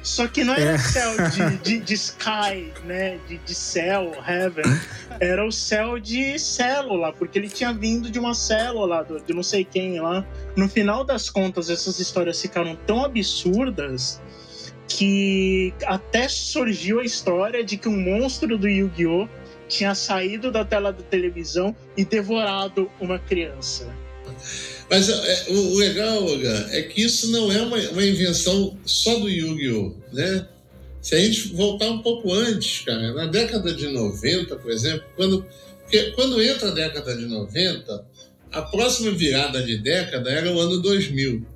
Só 0.02 0.28
que 0.28 0.44
não 0.44 0.54
era 0.54 0.72
é. 0.72 0.74
o 0.74 0.78
céu 0.78 1.14
de, 1.30 1.56
de, 1.58 1.80
de, 1.80 1.94
sky, 1.94 2.72
né? 2.84 3.18
De, 3.26 3.38
de 3.38 3.54
céu, 3.54 4.12
heaven. 4.26 4.64
Era 5.18 5.44
o 5.44 5.50
céu 5.50 5.98
de 5.98 6.38
célula, 6.38 7.12
porque 7.12 7.38
ele 7.38 7.48
tinha 7.48 7.72
vindo 7.72 8.10
de 8.10 8.18
uma 8.18 8.34
célula, 8.34 9.06
de 9.26 9.34
não 9.34 9.42
sei 9.42 9.64
quem 9.64 10.00
lá. 10.00 10.24
No 10.54 10.68
final 10.68 11.02
das 11.02 11.30
contas, 11.30 11.70
essas 11.70 11.98
histórias 11.98 12.40
ficaram 12.40 12.76
tão 12.86 13.04
absurdas 13.04 14.20
que 14.86 15.74
até 15.86 16.28
surgiu 16.28 17.00
a 17.00 17.04
história 17.04 17.62
de 17.62 17.76
que 17.76 17.88
um 17.88 18.00
monstro 18.00 18.56
do 18.56 18.68
Yu-Gi-Oh! 18.68 19.28
Tinha 19.68 19.94
saído 19.94 20.50
da 20.50 20.64
tela 20.64 20.92
da 20.92 21.02
televisão 21.02 21.76
e 21.96 22.04
devorado 22.04 22.90
uma 23.00 23.18
criança. 23.18 23.94
Mas 24.90 25.08
é, 25.08 25.46
o 25.50 25.76
legal, 25.76 26.24
Olga, 26.24 26.68
é 26.70 26.82
que 26.82 27.02
isso 27.02 27.30
não 27.30 27.52
é 27.52 27.60
uma, 27.60 27.76
uma 27.90 28.04
invenção 28.04 28.76
só 28.84 29.18
do 29.18 29.28
Yu-Gi-Oh! 29.28 29.94
Né? 30.12 30.48
Se 31.02 31.14
a 31.14 31.18
gente 31.18 31.48
voltar 31.54 31.90
um 31.90 32.02
pouco 32.02 32.32
antes, 32.32 32.84
cara, 32.84 33.12
na 33.12 33.26
década 33.26 33.72
de 33.72 33.86
90, 33.88 34.56
por 34.56 34.70
exemplo, 34.70 35.06
quando, 35.14 35.46
quando 36.14 36.42
entra 36.42 36.68
a 36.68 36.74
década 36.74 37.16
de 37.16 37.26
90, 37.26 38.06
a 38.50 38.62
próxima 38.62 39.10
virada 39.10 39.62
de 39.62 39.76
década 39.76 40.30
era 40.30 40.50
o 40.50 40.58
ano 40.58 40.80
2000. 40.80 41.46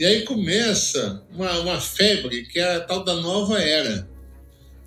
E 0.00 0.04
aí 0.04 0.22
começa 0.22 1.22
uma, 1.32 1.60
uma 1.60 1.80
febre 1.80 2.44
que 2.46 2.58
é 2.58 2.76
a 2.76 2.80
tal 2.80 3.04
da 3.04 3.14
nova 3.14 3.60
era 3.60 4.08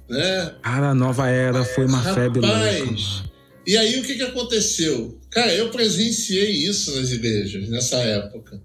né? 0.09 0.55
Cara, 0.61 0.89
a 0.89 0.95
nova 0.95 1.29
era 1.29 1.63
foi 1.63 1.85
uma 1.85 1.99
Rapaz, 1.99 2.15
febre 2.15 2.39
louca. 2.39 3.27
E 3.65 3.75
aí 3.75 3.99
o 3.99 4.03
que, 4.03 4.15
que 4.15 4.23
aconteceu? 4.23 5.19
Cara, 5.29 5.53
eu 5.53 5.69
presenciei 5.69 6.51
isso 6.51 6.95
nas 6.95 7.11
igrejas 7.11 7.67
nessa 7.67 7.97
época. 7.97 8.61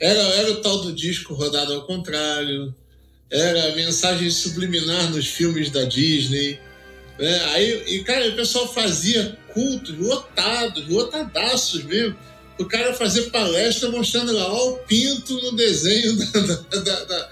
Era, 0.00 0.20
era 0.20 0.52
o 0.52 0.56
tal 0.56 0.82
do 0.82 0.92
disco 0.92 1.34
rodado 1.34 1.72
ao 1.72 1.86
contrário, 1.86 2.74
era 3.30 3.72
a 3.72 3.74
mensagem 3.74 4.30
subliminar 4.30 5.10
nos 5.10 5.26
filmes 5.26 5.70
da 5.70 5.84
Disney. 5.84 6.58
Né? 7.18 7.44
Aí, 7.52 7.82
e, 7.86 8.04
cara, 8.04 8.28
o 8.28 8.36
pessoal 8.36 8.72
fazia 8.72 9.36
cultos 9.52 9.96
lotados, 9.98 10.88
lotadaços 10.88 11.82
mesmo. 11.84 12.16
O 12.58 12.64
cara 12.66 12.94
fazer 12.94 13.30
palestra 13.30 13.88
mostrando 13.90 14.32
lá, 14.32 14.52
ó, 14.52 14.70
o 14.70 14.78
pinto 14.78 15.34
no 15.40 15.56
desenho 15.56 16.14
da, 16.30 16.40
da, 16.40 16.80
da 16.80 17.04
da 17.04 17.30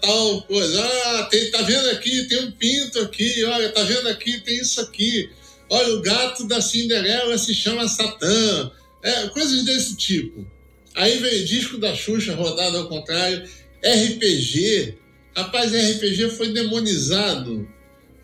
tal 0.00 0.42
coisa. 0.42 0.82
Ah, 0.82 1.28
tem, 1.30 1.50
tá 1.50 1.62
vendo 1.62 1.90
aqui, 1.90 2.24
tem 2.24 2.44
um 2.44 2.52
pinto 2.52 3.00
aqui, 3.00 3.44
olha, 3.44 3.68
tá 3.70 3.82
vendo 3.82 4.08
aqui, 4.08 4.40
tem 4.40 4.58
isso 4.58 4.80
aqui. 4.80 5.30
Olha, 5.68 5.94
o 5.94 6.02
gato 6.02 6.46
da 6.46 6.60
Cinderela 6.60 7.36
se 7.38 7.54
chama 7.54 7.88
Satã. 7.88 8.70
É, 9.02 9.28
coisas 9.28 9.64
desse 9.64 9.96
tipo. 9.96 10.46
Aí 10.96 11.18
veio 11.18 11.46
disco 11.46 11.78
da 11.78 11.94
Xuxa 11.94 12.34
rodado 12.34 12.76
ao 12.76 12.88
contrário, 12.88 13.48
RPG. 13.82 14.94
Rapaz, 15.36 15.72
RPG 15.72 16.30
foi 16.30 16.52
demonizado. 16.52 17.68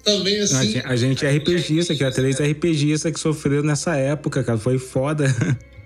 Também 0.05 0.39
assim. 0.39 0.81
A 0.85 0.95
gente 0.95 1.25
é 1.25 1.31
RPGista, 1.37 1.95
que 1.95 2.05
é 2.05 2.11
três 2.11 2.39
RPGista 2.39 3.11
que 3.11 3.19
sofreu 3.19 3.63
nessa 3.63 3.97
época, 3.97 4.45
cara. 4.45 4.59
Foi 4.59 4.79
foda. 4.79 5.27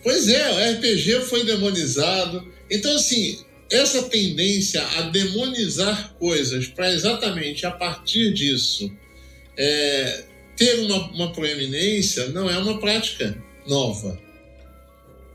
Pois 0.00 0.28
é, 0.28 0.50
o 0.52 0.76
RPG 0.76 1.20
foi 1.22 1.44
demonizado. 1.44 2.46
Então, 2.70 2.94
assim, 2.94 3.40
essa 3.70 4.02
tendência 4.04 4.82
a 4.98 5.02
demonizar 5.02 6.14
coisas 6.14 6.66
para 6.66 6.90
exatamente 6.92 7.66
a 7.66 7.70
partir 7.70 8.32
disso 8.32 8.90
é, 9.56 10.24
ter 10.56 10.80
uma, 10.80 11.10
uma, 11.10 11.32
proeminência 11.32 12.28
não 12.28 12.48
é 12.48 12.56
uma 12.58 12.80
prática 12.80 13.36
nova. 13.66 14.18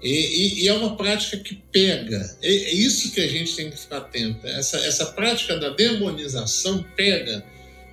E, 0.02 0.10
e, 0.10 0.63
e, 0.63 0.67
é 0.67 0.74
uma 0.74 0.98
prática 0.98 1.38
que 1.38 1.56
pega. 1.72 2.38
É, 2.41 2.54
é 2.54 2.74
isso 2.74 3.12
que 3.12 3.22
a 3.22 3.28
gente 3.28 3.56
tem 3.56 3.69
que 3.69 3.78
ficar 3.78 3.98
atento. 3.98 4.46
Essa, 4.48 4.78
essa 4.78 5.06
prática 5.08 5.56
da 5.58 5.69
demonização 5.69 6.84
pega, 6.96 7.46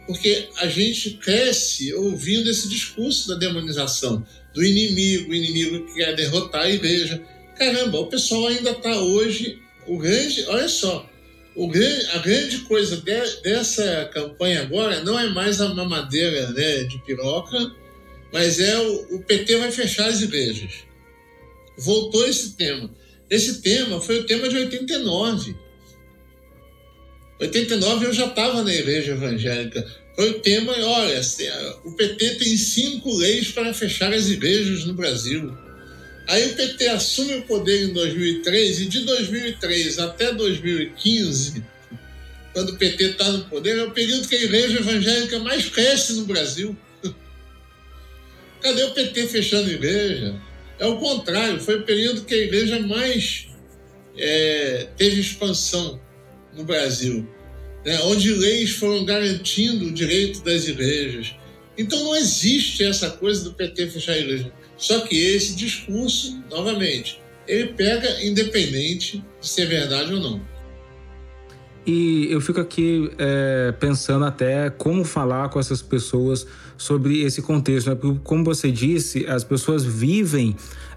porque 0.07 0.49
a 0.57 0.67
gente 0.67 1.11
cresce 1.19 1.93
ouvindo 1.95 2.51
esse 2.51 2.69
discurso 2.69 3.29
da 3.29 3.35
demonização, 3.37 4.27
do 4.53 4.65
inimigo, 4.65 5.31
o 5.31 5.35
inimigo 5.35 5.87
que 5.87 5.95
quer 5.95 6.17
derrotar 6.17 6.63
a 6.63 6.71
igreja. 6.71 7.23
Caramba, 7.57 8.01
o 8.01 8.07
pessoal 8.07 8.49
ainda 8.49 8.71
está 8.71 9.01
hoje 9.01 9.61
o 9.91 9.99
grande, 9.99 10.45
olha 10.47 10.69
só, 10.69 11.11
o 11.57 11.67
grande, 11.67 12.07
a 12.13 12.19
grande 12.19 12.59
coisa 12.61 12.99
de, 12.99 13.43
dessa 13.43 14.09
campanha 14.15 14.63
agora 14.63 15.03
não 15.03 15.19
é 15.19 15.29
mais 15.31 15.61
a 15.61 15.75
mamadeira 15.75 16.51
né, 16.53 16.85
de 16.85 16.97
piroca, 17.05 17.59
mas 18.33 18.61
é 18.61 18.79
o, 18.79 19.17
o 19.17 19.23
PT 19.25 19.57
vai 19.57 19.73
fechar 19.73 20.07
as 20.07 20.23
igrejas. 20.23 20.85
Voltou 21.77 22.25
esse 22.29 22.57
tema. 22.57 22.89
Esse 23.29 23.61
tema 23.63 24.01
foi 24.01 24.21
o 24.21 24.27
tema 24.27 24.49
de 24.49 24.59
89. 24.59 25.57
89 27.41 28.07
eu 28.07 28.13
já 28.13 28.27
estava 28.27 28.63
na 28.63 28.73
igreja 28.73 29.13
evangélica. 29.13 29.85
Foi 30.15 30.31
o 30.31 30.41
tema, 30.41 30.73
olha, 30.73 31.21
o 31.85 31.93
PT 31.93 32.35
tem 32.37 32.57
cinco 32.57 33.13
leis 33.17 33.51
para 33.51 33.75
fechar 33.75 34.13
as 34.13 34.29
igrejas 34.29 34.85
no 34.85 34.95
Brasil. 34.95 35.53
Aí 36.31 36.47
o 36.47 36.55
PT 36.55 36.87
assume 36.87 37.35
o 37.39 37.43
poder 37.43 37.89
em 37.89 37.93
2003 37.93 38.83
e 38.83 38.87
de 38.87 39.01
2003 39.01 39.99
até 39.99 40.33
2015, 40.33 41.65
quando 42.53 42.69
o 42.69 42.79
PT 42.79 43.05
está 43.05 43.33
no 43.33 43.47
poder, 43.47 43.79
é 43.79 43.83
o 43.83 43.91
período 43.91 44.29
que 44.29 44.37
a 44.37 44.45
igreja 44.45 44.79
evangélica 44.79 45.41
mais 45.41 45.69
cresce 45.69 46.13
no 46.13 46.27
Brasil. 46.27 46.77
Cadê 48.63 48.85
o 48.85 48.95
PT 48.95 49.27
fechando 49.27 49.73
igreja? 49.73 50.41
É 50.79 50.87
o 50.87 50.99
contrário, 50.99 51.61
foi 51.61 51.81
o 51.81 51.83
período 51.83 52.25
que 52.25 52.35
a 52.35 52.45
igreja 52.45 52.79
mais 52.79 53.49
é, 54.17 54.87
teve 54.97 55.21
expansão 55.21 56.01
no 56.57 56.63
Brasil, 56.63 57.29
né? 57.85 57.99
onde 58.05 58.33
leis 58.33 58.71
foram 58.71 59.05
garantindo 59.05 59.87
o 59.87 59.93
direito 59.93 60.45
das 60.45 60.69
igrejas. 60.69 61.35
Então 61.77 62.05
não 62.05 62.15
existe 62.15 62.85
essa 62.85 63.11
coisa 63.11 63.43
do 63.43 63.53
PT 63.53 63.89
fechar 63.89 64.13
a 64.13 64.19
igreja. 64.19 64.60
Só 64.81 65.01
que 65.01 65.15
esse 65.15 65.55
discurso, 65.55 66.43
novamente, 66.51 67.21
ele 67.47 67.75
pega 67.75 68.25
independente 68.25 69.23
de 69.41 69.47
ser 69.47 69.67
verdade 69.67 70.15
ou 70.15 70.21
não. 70.21 70.41
E 71.87 72.29
eu 72.31 72.41
fico 72.41 72.61
aqui 72.61 73.11
é, 73.19 73.73
pensando 73.79 74.25
até 74.25 74.71
como 74.71 75.05
falar 75.05 75.51
com 75.51 75.61
essas 75.61 75.83
pessoas 75.83 76.47
sobre 76.79 77.23
esse 77.23 77.43
contexto, 77.43 77.91
né? 77.91 77.95
Porque, 77.95 78.21
como 78.25 78.43
você 78.43 78.71
disse, 78.71 79.27
as 79.27 79.45
pessoas 79.45 79.85
vivem 79.85 80.57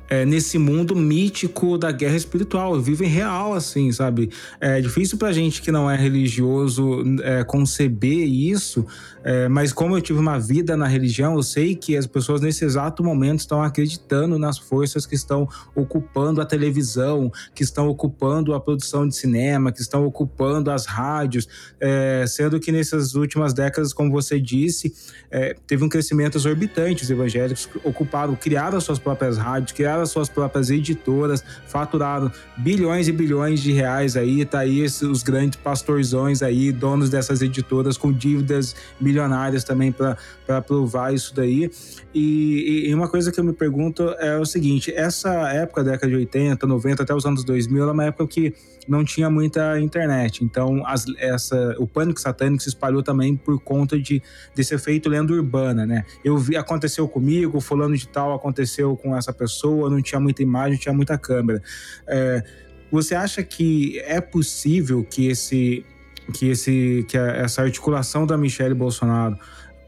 é, 0.10 0.26
nesse 0.26 0.58
mundo 0.58 0.96
mítico 0.96 1.78
da 1.78 1.92
guerra 1.92 2.16
espiritual, 2.16 2.80
vivem 2.80 3.10
real, 3.10 3.54
assim, 3.54 3.92
sabe? 3.92 4.30
É 4.62 4.80
difícil 4.80 5.18
pra 5.18 5.32
gente 5.32 5.62
que 5.62 5.72
não 5.72 5.90
é 5.90 5.96
religioso 5.98 7.04
é, 7.24 7.44
conceber 7.44 8.28
isso, 8.28 8.86
é, 9.24 9.48
mas 9.48 9.72
como 9.72 9.96
eu 9.96 10.02
tive 10.02 10.20
uma 10.20 10.38
vida 10.38 10.76
na 10.76 10.86
religião, 10.86 11.36
eu 11.36 11.44
sei 11.44 11.76
que 11.76 11.96
as 11.96 12.06
pessoas 12.06 12.42
nesse 12.42 12.66
exato 12.66 13.04
momento 13.04 13.40
estão 13.40 13.64
acreditando 13.64 14.38
nas 14.38 14.58
forças 14.58 15.06
que 15.06 15.16
estão 15.16 15.48
ocupando 15.74 16.42
a 16.42 16.46
televisão, 16.46 17.32
que 17.56 17.64
estão 17.64 17.88
ocupando 17.88 18.54
a 18.54 18.60
produção 18.60 19.08
de 19.08 19.16
cinema, 19.16 19.72
que 19.72 19.82
estão 19.82 20.06
ocupando 20.06 20.70
as 20.70 20.86
rádios, 20.86 21.48
é, 21.80 22.26
sendo 22.28 22.60
que 22.60 22.72
nessas 22.72 23.16
últimas 23.16 23.54
décadas, 23.54 23.94
como 23.94 24.12
você 24.12 24.40
disse, 24.40 24.94
é, 25.32 25.56
teve 25.66 25.84
um 25.86 25.90
crescimento 25.90 26.38
exorbitante. 26.38 27.04
Os 27.04 27.10
evangélicos 27.10 27.70
ocuparam, 27.84 28.36
criaram 28.36 28.78
as 28.78 28.84
suas 28.84 29.00
próprias 29.00 29.38
rádios, 29.38 29.72
criaram 29.72 30.02
as 30.02 30.10
suas 30.10 30.28
próprias 30.28 30.70
editoras, 30.70 31.44
faturaram 31.68 32.30
bilhões 32.58 33.08
e 33.08 33.12
bilhões 33.12 33.62
de 33.62 33.72
reais 33.72 34.18
aí, 34.18 34.46
tá 34.46 34.60
aí 34.60 34.84
os 34.84 35.24
grandes 35.24 35.58
pastorzões 35.60 36.42
aí, 36.42 36.72
donos 36.72 37.10
dessas 37.10 37.42
editoras 37.42 37.98
com 37.98 38.12
dívidas 38.12 38.76
milionárias 39.00 39.13
milionárias 39.14 39.64
também 39.64 39.92
para 39.92 40.62
provar 40.62 41.14
isso 41.14 41.34
daí. 41.36 41.70
E, 42.14 42.88
e, 42.90 42.94
uma 42.94 43.08
coisa 43.08 43.32
que 43.32 43.40
eu 43.40 43.44
me 43.44 43.54
pergunto 43.54 44.10
é 44.20 44.38
o 44.38 44.46
seguinte: 44.46 44.92
essa 44.94 45.30
época, 45.52 45.84
década 45.84 46.10
de 46.10 46.16
80, 46.16 46.66
90, 46.66 47.04
até 47.04 47.14
os 47.14 47.26
anos 47.26 47.44
2000, 47.44 47.84
era 47.84 47.92
uma 47.92 48.06
época 48.06 48.28
que 48.28 48.54
não 48.88 49.06
tinha 49.06 49.30
muita 49.30 49.80
internet. 49.80 50.44
Então, 50.44 50.86
as, 50.86 51.06
essa, 51.18 51.76
o 51.78 51.88
pânico 51.88 52.20
satânico 52.20 52.62
se 52.62 52.70
espalhou 52.70 53.02
também 53.02 53.36
por 53.38 53.60
conta 53.62 53.98
de, 53.98 54.22
desse 54.54 54.76
efeito 54.76 55.08
lenda 55.08 55.32
urbana, 55.32 55.86
né? 55.86 56.04
Eu 56.24 56.38
vi, 56.38 56.58
aconteceu 56.58 57.08
comigo, 57.08 57.62
fulano 57.62 57.96
de 57.96 58.08
tal 58.08 58.34
aconteceu 58.34 58.98
com 58.98 59.16
essa 59.16 59.32
pessoa, 59.32 59.90
não 59.90 60.02
tinha 60.02 60.20
muita 60.20 60.42
imagem, 60.44 60.74
não 60.74 60.80
tinha 60.80 60.94
muita 60.94 61.18
câmera. 61.18 61.62
É, 62.08 62.44
você 62.92 63.16
acha 63.16 63.42
que 63.42 64.00
é 64.02 64.20
possível 64.20 65.04
que 65.04 65.28
esse 65.28 65.86
que, 66.32 66.50
esse, 66.50 67.06
que 67.08 67.18
essa 67.18 67.62
articulação 67.62 68.26
da 68.26 68.38
Michelle 68.38 68.74
Bolsonaro 68.74 69.38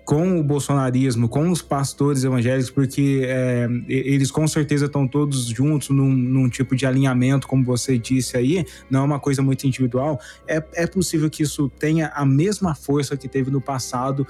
com 0.05 0.39
o 0.39 0.43
bolsonarismo, 0.43 1.27
com 1.27 1.49
os 1.49 1.63
pastores 1.63 2.23
evangélicos, 2.23 2.69
porque 2.69 3.21
é, 3.23 3.67
eles 3.89 4.29
com 4.29 4.47
certeza 4.47 4.85
estão 4.85 5.07
todos 5.07 5.47
juntos 5.47 5.89
num, 5.89 6.11
num, 6.11 6.47
tipo 6.47 6.75
de 6.75 6.85
alinhamento, 6.85 7.47
como 7.47 7.65
você 7.65 7.97
disse 7.97 8.37
aí, 8.37 8.63
não 8.87 9.01
é 9.01 9.03
uma 9.03 9.19
coisa 9.19 9.41
muito 9.41 9.65
individual. 9.65 10.21
É, 10.47 10.63
é 10.75 10.85
possível 10.85 11.27
que 11.27 11.41
isso 11.41 11.69
tenha 11.79 12.09
a 12.09 12.23
mesma 12.23 12.75
força 12.75 13.17
que 13.17 13.27
teve 13.27 13.49
no 13.49 13.59
passado 13.59 14.27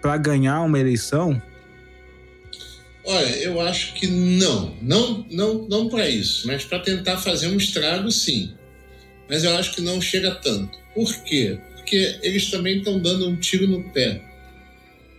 para 0.00 0.16
ganhar 0.16 0.62
uma 0.62 0.78
eleição? 0.78 1.42
Olha, 3.04 3.36
eu 3.38 3.60
acho 3.60 3.94
que 3.94 4.06
não, 4.06 4.74
não, 4.80 5.26
não, 5.30 5.68
não 5.68 5.88
para 5.88 6.08
isso, 6.08 6.46
mas 6.46 6.64
para 6.64 6.78
tentar 6.78 7.16
fazer 7.16 7.48
um 7.48 7.56
estrago, 7.56 8.10
sim. 8.12 8.54
Mas 9.28 9.44
eu 9.44 9.56
acho 9.56 9.74
que 9.74 9.80
não 9.80 10.00
chega 10.00 10.34
tanto. 10.36 10.78
Por 10.94 11.12
quê? 11.24 11.58
Porque 11.74 12.18
eles 12.22 12.50
também 12.50 12.78
estão 12.78 13.00
dando 13.00 13.28
um 13.28 13.36
tiro 13.36 13.66
no 13.66 13.82
pé. 13.90 14.22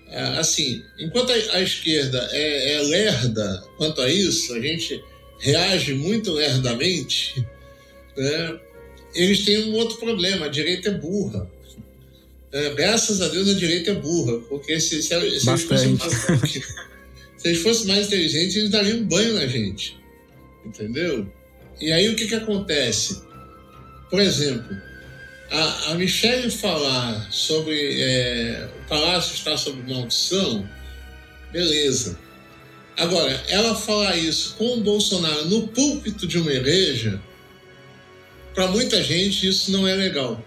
É, 0.10 0.22
assim, 0.40 0.84
enquanto 0.98 1.32
a, 1.32 1.62
esquerda 1.62 2.30
é, 2.32 2.76
é 2.76 2.82
lerda 2.82 3.64
quanto 3.78 4.02
a 4.02 4.10
isso, 4.10 4.54
a 4.54 4.62
gente 4.62 5.04
reage 5.40 5.94
muito 5.94 6.32
lerdamente, 6.32 7.46
né? 8.16 8.60
eles 9.14 9.44
têm 9.44 9.66
um 9.66 9.74
outro 9.74 9.98
problema: 9.98 10.46
a 10.46 10.50
direita 10.50 10.90
é 10.90 10.94
burra. 10.94 11.50
É, 12.52 12.74
graças 12.74 13.22
a 13.22 13.28
Deus 13.28 13.50
a 13.50 13.54
direita 13.54 13.92
é 13.92 13.96
burra, 13.96 14.40
porque 14.48 14.80
se, 14.80 15.02
se, 15.02 15.10
se, 15.10 15.16
eles, 15.16 15.44
fossem 15.44 15.96
mais, 15.96 16.14
se 17.38 17.48
eles 17.48 17.62
fossem 17.62 17.88
mais 17.88 18.08
inteligentes, 18.08 18.56
eles 18.56 18.70
dariam 18.70 19.00
um 19.00 19.04
banho 19.04 19.34
na 19.34 19.46
gente. 19.46 19.98
Entendeu? 20.66 21.30
E 21.80 21.92
aí 21.92 22.08
o 22.10 22.16
que, 22.16 22.28
que 22.28 22.36
acontece? 22.36 23.22
Por 24.10 24.20
exemplo, 24.20 24.78
a, 25.52 25.92
a 25.92 25.96
Michelle 25.96 26.50
falar 26.50 27.32
sobre 27.32 28.02
é, 28.02 28.70
o 28.84 28.88
palácio 28.88 29.34
está 29.34 29.58
sob 29.58 29.82
maldição, 29.92 30.68
beleza. 31.52 32.18
Agora, 32.98 33.32
ela 33.48 33.76
falar 33.76 34.18
isso 34.18 34.56
com 34.56 34.74
o 34.74 34.82
Bolsonaro 34.82 35.46
no 35.46 35.68
púlpito 35.68 36.26
de 36.26 36.40
uma 36.40 36.52
igreja, 36.52 37.22
para 38.56 38.68
muita 38.68 39.04
gente 39.04 39.48
isso 39.48 39.72
não 39.72 39.88
é 39.88 39.96
legal. 39.96 40.44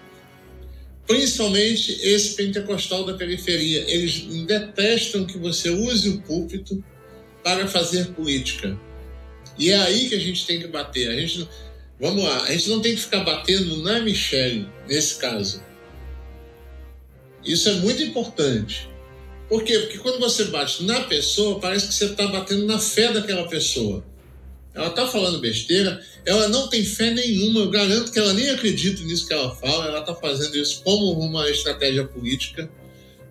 Principalmente 1.06 1.92
esse 2.02 2.34
pentecostal 2.34 3.04
da 3.04 3.14
periferia. 3.14 3.84
Eles 3.88 4.22
detestam 4.46 5.24
que 5.24 5.38
você 5.38 5.70
use 5.70 6.08
o 6.08 6.20
púlpito 6.22 6.82
para 7.42 7.66
fazer 7.66 8.08
política. 8.08 8.78
E 9.58 9.70
é 9.70 9.76
aí 9.76 10.08
que 10.08 10.14
a 10.14 10.20
gente 10.20 10.46
tem 10.46 10.60
que 10.60 10.66
bater. 10.66 11.08
A 11.08 11.20
gente 11.20 11.48
Vamos 12.00 12.24
lá, 12.24 12.44
a 12.44 12.52
gente 12.52 12.70
não 12.70 12.80
tem 12.80 12.94
que 12.94 13.02
ficar 13.02 13.24
batendo 13.24 13.82
na 13.82 14.00
Michelle 14.00 14.66
nesse 14.88 15.16
caso. 15.16 15.62
Isso 17.44 17.68
é 17.68 17.72
muito 17.74 18.02
importante. 18.02 18.88
Por 19.48 19.62
quê? 19.64 19.78
Porque 19.80 19.98
quando 19.98 20.18
você 20.18 20.44
bate 20.44 20.84
na 20.84 21.00
pessoa, 21.02 21.60
parece 21.60 21.88
que 21.88 21.94
você 21.94 22.06
está 22.06 22.26
batendo 22.28 22.64
na 22.66 22.78
fé 22.78 23.12
daquela 23.12 23.46
pessoa. 23.48 24.04
Ela 24.72 24.88
está 24.88 25.06
falando 25.06 25.40
besteira, 25.40 26.00
ela 26.24 26.48
não 26.48 26.68
tem 26.68 26.84
fé 26.84 27.10
nenhuma, 27.10 27.60
eu 27.60 27.70
garanto 27.70 28.12
que 28.12 28.18
ela 28.18 28.32
nem 28.32 28.48
acredita 28.50 29.02
nisso 29.02 29.26
que 29.26 29.34
ela 29.34 29.54
fala, 29.56 29.86
ela 29.86 30.00
está 30.00 30.14
fazendo 30.14 30.56
isso 30.56 30.82
como 30.82 31.12
uma 31.18 31.50
estratégia 31.50 32.06
política. 32.06 32.70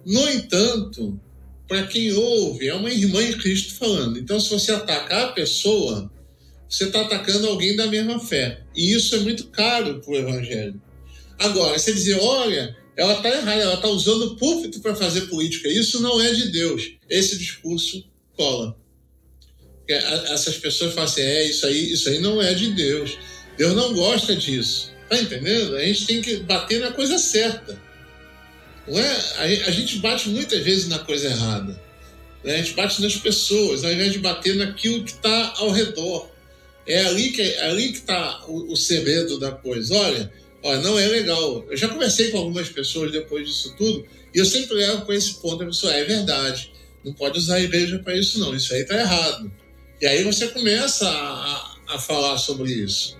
No 0.06 0.30
entanto, 0.30 1.20
para 1.68 1.88
quem 1.88 2.12
ouve, 2.12 2.68
é 2.68 2.74
uma 2.76 2.92
irmã 2.92 3.24
em 3.24 3.38
Cristo 3.38 3.76
falando. 3.76 4.20
Então, 4.20 4.40
se 4.40 4.50
você 4.50 4.74
atacar 4.74 5.26
a 5.26 5.32
pessoa, 5.32 6.12
você 6.70 6.86
está 6.86 7.02
atacando 7.02 7.48
alguém 7.48 7.76
da 7.76 7.88
mesma 7.88 8.20
fé. 8.20 8.62
E 8.76 8.96
isso 8.96 9.16
é 9.16 9.20
muito 9.20 9.48
caro 9.48 10.00
para 10.00 10.12
o 10.12 10.16
evangelho. 10.16 10.80
Agora, 11.40 11.80
você 11.80 11.92
dizer, 11.92 12.20
olha, 12.22 12.78
ela 12.96 13.14
está 13.14 13.30
errada, 13.30 13.62
ela 13.62 13.74
está 13.74 13.88
usando 13.88 14.24
o 14.24 14.36
púlpito 14.36 14.80
para 14.80 14.96
fazer 14.96 15.22
política. 15.22 15.68
Isso 15.68 16.02
não 16.02 16.22
é 16.22 16.32
de 16.32 16.50
Deus. 16.52 16.92
Esse 17.10 17.38
discurso 17.40 18.06
cola. 18.38 18.78
Essas 19.88 20.58
pessoas 20.58 20.94
falam 20.94 21.10
assim, 21.10 21.22
é, 21.22 21.46
isso 21.46 21.66
aí, 21.66 21.92
isso 21.92 22.08
aí 22.10 22.20
não 22.20 22.40
é 22.40 22.54
de 22.54 22.72
Deus. 22.74 23.18
Deus 23.58 23.74
não 23.74 23.94
gosta 23.94 24.36
disso. 24.36 24.92
Tá 25.10 25.20
entendendo? 25.20 25.76
A 25.76 25.84
gente 25.84 26.06
tem 26.06 26.22
que 26.22 26.38
bater 26.38 26.80
na 26.82 26.92
coisa 26.92 27.18
certa. 27.18 27.82
Não 28.88 29.00
é? 29.00 29.64
A 29.66 29.72
gente 29.72 29.98
bate 29.98 30.30
muitas 30.30 30.62
vezes 30.62 30.88
na 30.88 31.00
coisa 31.00 31.28
errada. 31.30 31.82
Né? 32.44 32.56
A 32.56 32.58
gente 32.58 32.74
bate 32.74 33.02
nas 33.02 33.16
pessoas, 33.16 33.84
ao 33.84 33.92
invés 33.92 34.14
de 34.14 34.20
bater 34.20 34.56
naquilo 34.56 35.04
que 35.04 35.12
está 35.12 35.54
ao 35.58 35.72
redor. 35.72 36.30
É 36.90 37.04
ali 37.04 37.30
que 37.30 37.42
é 37.42 37.66
ali 37.66 37.90
que 37.90 38.00
está 38.00 38.46
o, 38.48 38.74
o, 38.74 38.76
segredo 38.76 39.40
da 39.40 39.52
coisa. 39.52 39.94
Olha, 39.94 40.34
olha, 40.64 40.82
não 40.82 40.98
é 40.98 41.06
legal. 41.06 41.64
Eu 41.70 41.78
já 41.78 41.88
conversei 41.88 42.32
com 42.32 42.40
algumas 42.40 42.68
pessoas 42.68 43.12
depois 43.12 43.48
disso 43.48 43.76
tudo 43.78 44.04
e 44.34 44.40
eu 44.40 44.46
sempre 44.46 44.76
levo 44.76 45.06
com 45.06 45.14
esse 45.14 45.36
ponto 45.36 45.62
a 45.64 45.68
pessoa 45.68 45.94
é 45.94 46.04
verdade. 46.04 46.74
Não 47.06 47.14
pode 47.14 47.38
usar 47.38 47.56
a 47.56 47.62
igreja 47.62 48.00
para 48.00 48.18
isso 48.18 48.40
não. 48.40 48.56
Isso 48.56 48.74
aí 48.74 48.82
está 48.82 48.98
errado. 48.98 49.52
E 50.02 50.08
aí 50.08 50.24
você 50.24 50.48
começa 50.48 51.08
a, 51.08 51.12
a, 51.12 51.96
a 51.96 52.00
falar 52.00 52.40
sobre 52.40 52.72
isso. 52.72 53.16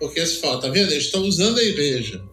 Porque 0.00 0.24
se 0.24 0.40
fala, 0.40 0.60
tá 0.60 0.68
vendo? 0.68 0.90
Eles 0.90 1.04
estão 1.04 1.22
usando 1.22 1.58
a 1.58 1.62
igreja. 1.62 2.24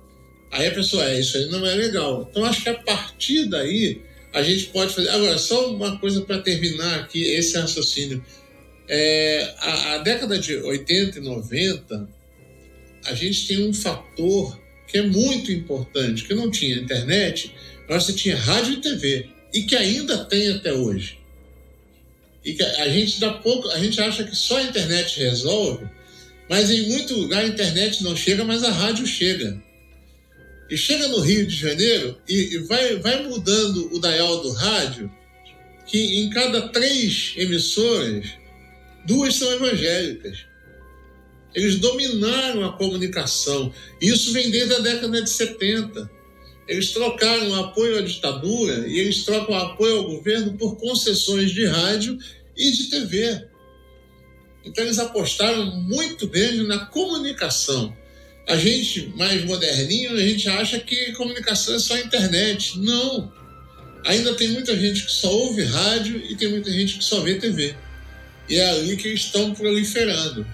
Aí 0.50 0.68
a 0.68 0.72
pessoa, 0.72 1.08
é, 1.08 1.20
isso 1.20 1.38
aí 1.38 1.46
não 1.48 1.66
é 1.66 1.76
legal. 1.76 2.26
Então 2.32 2.46
acho 2.46 2.64
que 2.64 2.70
a 2.70 2.74
partir 2.74 3.50
daí 3.50 4.02
a 4.34 4.42
gente 4.42 4.68
pode 4.68 4.94
fazer. 4.94 5.10
Agora, 5.10 5.38
só 5.38 5.72
uma 5.72 6.00
coisa 6.00 6.22
para 6.22 6.40
terminar 6.40 7.02
aqui 7.02 7.22
esse 7.36 7.58
raciocínio. 7.58 8.24
É, 8.92 9.54
a, 9.60 9.94
a, 9.94 9.98
década 10.00 10.40
de 10.40 10.56
80 10.56 11.20
e 11.20 11.22
90, 11.22 12.10
a 13.06 13.14
gente 13.14 13.48
tem 13.48 13.70
um 13.70 13.72
fator 13.72 14.60
que 14.88 14.98
é 14.98 15.04
muito 15.04 15.52
importante, 15.52 16.26
que 16.26 16.34
não 16.34 16.50
tinha 16.50 16.76
internet, 16.76 17.54
mas 17.88 18.06
você 18.06 18.14
tinha 18.14 18.36
rádio 18.36 18.74
e 18.74 18.82
TV, 18.82 19.30
e 19.54 19.62
que 19.62 19.76
ainda 19.76 20.26
tem 20.26 20.50
até 20.50 20.74
hoje. 20.74 21.20
E 22.44 22.54
que 22.54 22.64
a 22.64 22.90
gente 22.90 23.20
dá 23.20 23.32
pouco, 23.32 23.70
a 23.70 23.78
gente 23.78 24.02
acha 24.02 24.24
que 24.24 24.36
só 24.36 24.58
a 24.58 24.64
internet 24.64 25.20
resolve, 25.20 25.88
mas 26.50 26.72
em 26.72 26.88
muito 26.88 27.14
lugar 27.14 27.44
a 27.44 27.48
internet 27.48 28.04
não 28.04 28.16
chega, 28.16 28.44
mas 28.44 28.64
a 28.64 28.72
rádio 28.72 29.06
chega. 29.06 29.62
E 30.68 30.76
chega 30.76 31.08
no 31.10 31.20
Rio 31.20 31.46
de 31.46 31.56
Janeiro 31.56 32.18
e, 32.28 32.56
e 32.56 32.58
vai, 32.60 32.96
vai 32.96 33.22
mudando 33.22 33.96
o 33.96 34.02
dial 34.02 34.42
do 34.42 34.52
rádio, 34.52 35.12
que 35.86 36.22
em 36.22 36.30
cada 36.32 36.70
três 36.70 37.34
emissoras, 37.38 38.39
duas 39.10 39.36
são 39.36 39.52
evangélicas. 39.52 40.46
Eles 41.56 41.80
dominaram 41.80 42.64
a 42.64 42.78
comunicação. 42.78 43.74
Isso 44.00 44.32
vem 44.32 44.52
desde 44.52 44.76
a 44.76 44.80
década 44.80 45.20
de 45.20 45.30
70. 45.30 46.10
Eles 46.68 46.92
trocaram 46.92 47.56
apoio 47.56 47.98
à 47.98 48.02
ditadura 48.02 48.88
e 48.88 49.00
eles 49.00 49.26
trocam 49.26 49.56
apoio 49.56 49.98
ao 49.98 50.04
governo 50.04 50.54
por 50.54 50.78
concessões 50.78 51.50
de 51.50 51.66
rádio 51.66 52.20
e 52.56 52.72
de 52.72 52.84
TV. 52.92 53.48
Então 54.64 54.84
eles 54.84 55.00
apostaram 55.00 55.66
muito 55.82 56.28
grande 56.28 56.68
na 56.68 56.86
comunicação. 56.86 57.98
A 58.48 58.56
gente 58.56 59.12
mais 59.16 59.44
moderninho, 59.44 60.12
a 60.12 60.22
gente 60.22 60.48
acha 60.48 60.80
que 60.80 61.14
comunicação 61.14 61.74
é 61.74 61.80
só 61.80 61.98
internet. 61.98 62.78
Não. 62.78 63.34
Ainda 64.06 64.36
tem 64.36 64.50
muita 64.50 64.78
gente 64.78 65.04
que 65.04 65.12
só 65.12 65.32
ouve 65.32 65.64
rádio 65.64 66.22
e 66.30 66.36
tem 66.36 66.50
muita 66.50 66.72
gente 66.72 67.00
que 67.00 67.04
só 67.04 67.22
vê 67.22 67.36
TV. 67.36 67.76
E 68.50 68.58
é 68.58 68.70
ali 68.72 68.98
que 68.98 69.10
eles 69.10 69.22
estão 69.22 69.54
proliferando. 69.54 70.46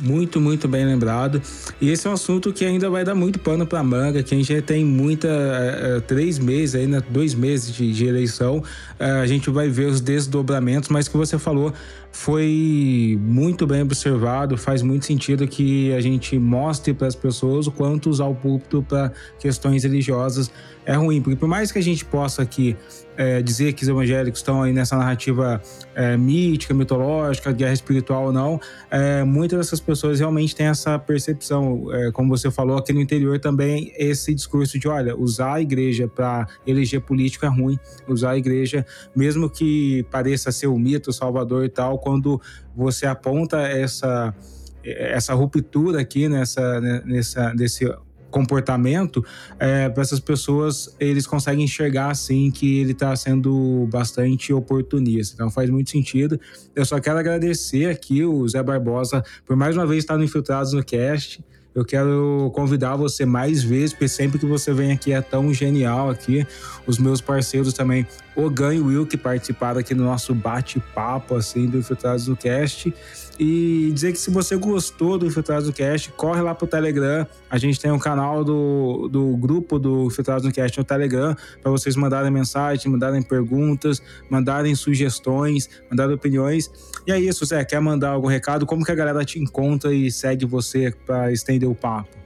Muito, 0.00 0.40
muito 0.40 0.66
bem 0.66 0.86
lembrado. 0.86 1.42
E 1.78 1.90
esse 1.90 2.06
é 2.06 2.10
um 2.10 2.14
assunto 2.14 2.54
que 2.54 2.64
ainda 2.64 2.88
vai 2.88 3.04
dar 3.04 3.14
muito 3.14 3.38
pano 3.38 3.66
para 3.66 3.82
manga, 3.82 4.22
que 4.22 4.34
a 4.34 4.38
gente 4.38 4.62
tem 4.62 4.82
muita. 4.82 5.28
Uh, 5.28 6.00
três 6.00 6.38
meses 6.38 6.74
aí, 6.74 6.86
né? 6.86 7.02
Dois 7.10 7.34
meses 7.34 7.74
de, 7.74 7.92
de 7.92 8.06
eleição. 8.06 8.58
Uh, 8.98 9.20
a 9.22 9.26
gente 9.26 9.50
vai 9.50 9.68
ver 9.68 9.88
os 9.88 10.00
desdobramentos, 10.00 10.88
mas 10.88 11.06
que 11.06 11.16
você 11.18 11.38
falou 11.38 11.74
foi 12.12 13.18
muito 13.20 13.66
bem 13.66 13.82
observado. 13.82 14.56
Faz 14.56 14.82
muito 14.82 15.06
sentido 15.06 15.46
que 15.46 15.92
a 15.92 16.00
gente 16.00 16.38
mostre 16.38 16.92
para 16.92 17.06
as 17.06 17.14
pessoas 17.14 17.66
o 17.66 17.72
quanto 17.72 18.10
usar 18.10 18.26
o 18.26 18.34
púlpito 18.34 18.82
para 18.82 19.12
questões 19.38 19.84
religiosas 19.84 20.50
é 20.90 20.94
ruim, 20.94 21.22
porque 21.22 21.36
por 21.36 21.48
mais 21.48 21.70
que 21.70 21.78
a 21.78 21.82
gente 21.82 22.04
possa 22.04 22.42
aqui 22.42 22.76
é, 23.16 23.42
dizer 23.42 23.74
que 23.74 23.82
os 23.82 23.88
evangélicos 23.88 24.40
estão 24.40 24.62
aí 24.62 24.72
nessa 24.72 24.96
narrativa 24.96 25.62
é, 25.94 26.16
mítica, 26.16 26.72
mitológica, 26.74 27.52
guerra 27.52 27.74
espiritual 27.74 28.24
ou 28.26 28.32
não, 28.32 28.58
é, 28.90 29.22
muitas 29.22 29.58
dessas 29.58 29.78
pessoas 29.78 30.18
realmente 30.18 30.56
têm 30.56 30.66
essa 30.66 30.98
percepção. 30.98 31.92
É, 31.92 32.10
como 32.10 32.28
você 32.30 32.50
falou, 32.50 32.78
aqui 32.78 32.92
no 32.92 33.00
interior 33.00 33.38
também 33.38 33.92
esse 33.96 34.34
discurso 34.34 34.78
de, 34.80 34.88
olha, 34.88 35.16
usar 35.16 35.54
a 35.54 35.60
igreja 35.60 36.08
para 36.08 36.48
eleger 36.66 37.02
político 37.02 37.44
é 37.44 37.48
ruim, 37.48 37.78
usar 38.08 38.30
a 38.30 38.38
igreja, 38.38 38.84
mesmo 39.14 39.48
que 39.48 40.02
pareça 40.10 40.50
ser 40.50 40.66
o 40.66 40.78
mito, 40.78 41.10
o 41.10 41.12
salvador 41.12 41.64
e 41.64 41.68
tal, 41.68 41.99
quando 42.00 42.40
você 42.74 43.06
aponta 43.06 43.58
essa 43.58 44.34
essa 44.82 45.34
ruptura 45.34 46.00
aqui 46.00 46.28
nessa, 46.28 46.80
nessa, 47.04 47.52
nesse 47.54 47.86
comportamento, 48.30 49.24
é, 49.58 49.88
para 49.88 50.02
essas 50.02 50.20
pessoas 50.20 50.94
eles 50.98 51.26
conseguem 51.26 51.64
enxergar 51.64 52.10
assim 52.10 52.50
que 52.50 52.78
ele 52.78 52.92
está 52.92 53.14
sendo 53.16 53.88
bastante 53.92 54.52
oportunista. 54.52 55.34
Então 55.34 55.50
faz 55.50 55.68
muito 55.68 55.90
sentido. 55.90 56.40
Eu 56.74 56.84
só 56.84 57.00
quero 57.00 57.18
agradecer 57.18 57.90
aqui 57.90 58.24
o 58.24 58.48
Zé 58.48 58.62
Barbosa 58.62 59.22
por 59.44 59.56
mais 59.56 59.76
uma 59.76 59.86
vez 59.86 60.04
estar 60.04 60.16
no 60.16 60.24
Infiltrados 60.24 60.72
no 60.72 60.84
Cast. 60.84 61.44
Eu 61.74 61.84
quero 61.84 62.50
convidar 62.52 62.96
você 62.96 63.24
mais 63.24 63.62
vezes, 63.62 63.92
porque 63.92 64.08
sempre 64.08 64.38
que 64.38 64.46
você 64.46 64.72
vem 64.72 64.90
aqui 64.90 65.12
é 65.12 65.20
tão 65.20 65.54
genial 65.54 66.10
aqui. 66.10 66.44
Os 66.86 66.98
meus 66.98 67.20
parceiros 67.20 67.72
também, 67.72 68.06
o 68.34 68.50
Gan 68.50 68.74
e 68.74 68.80
o 68.80 68.86
Will, 68.86 69.06
que 69.06 69.16
participaram 69.16 69.78
aqui 69.78 69.94
no 69.94 70.02
nosso 70.02 70.34
bate-papo 70.34 71.36
assim 71.36 71.66
do 71.66 71.78
Infiltrados 71.78 72.26
no 72.26 72.36
Cast. 72.36 72.92
E 73.38 73.90
dizer 73.94 74.12
que 74.12 74.18
se 74.18 74.30
você 74.30 74.56
gostou 74.56 75.16
do 75.16 75.26
Infiltrados 75.26 75.68
no 75.68 75.72
Cast, 75.72 76.10
corre 76.12 76.42
lá 76.42 76.54
pro 76.54 76.66
Telegram. 76.66 77.26
A 77.48 77.56
gente 77.56 77.78
tem 77.78 77.90
um 77.92 77.98
canal 77.98 78.44
do, 78.44 79.08
do 79.08 79.36
grupo 79.36 79.78
do 79.78 80.06
Infiltrados 80.06 80.44
no 80.44 80.52
Cast 80.52 80.76
no 80.76 80.84
Telegram 80.84 81.36
para 81.62 81.70
vocês 81.70 81.94
mandarem 81.94 82.30
mensagem, 82.30 82.90
mandarem 82.90 83.22
perguntas, 83.22 84.02
mandarem 84.28 84.74
sugestões, 84.74 85.70
mandarem 85.88 86.14
opiniões. 86.14 86.70
E 87.06 87.12
é 87.12 87.18
isso, 87.18 87.44
Zé. 87.44 87.64
Quer 87.64 87.80
mandar 87.80 88.10
algum 88.10 88.28
recado? 88.28 88.66
Como 88.66 88.84
que 88.84 88.92
a 88.92 88.94
galera 88.94 89.24
te 89.24 89.38
encontra 89.38 89.92
e 89.94 90.10
segue 90.10 90.44
você 90.44 90.92
para 91.06 91.32
estender 91.32 91.68
o 91.68 91.74
papo? 91.74 92.16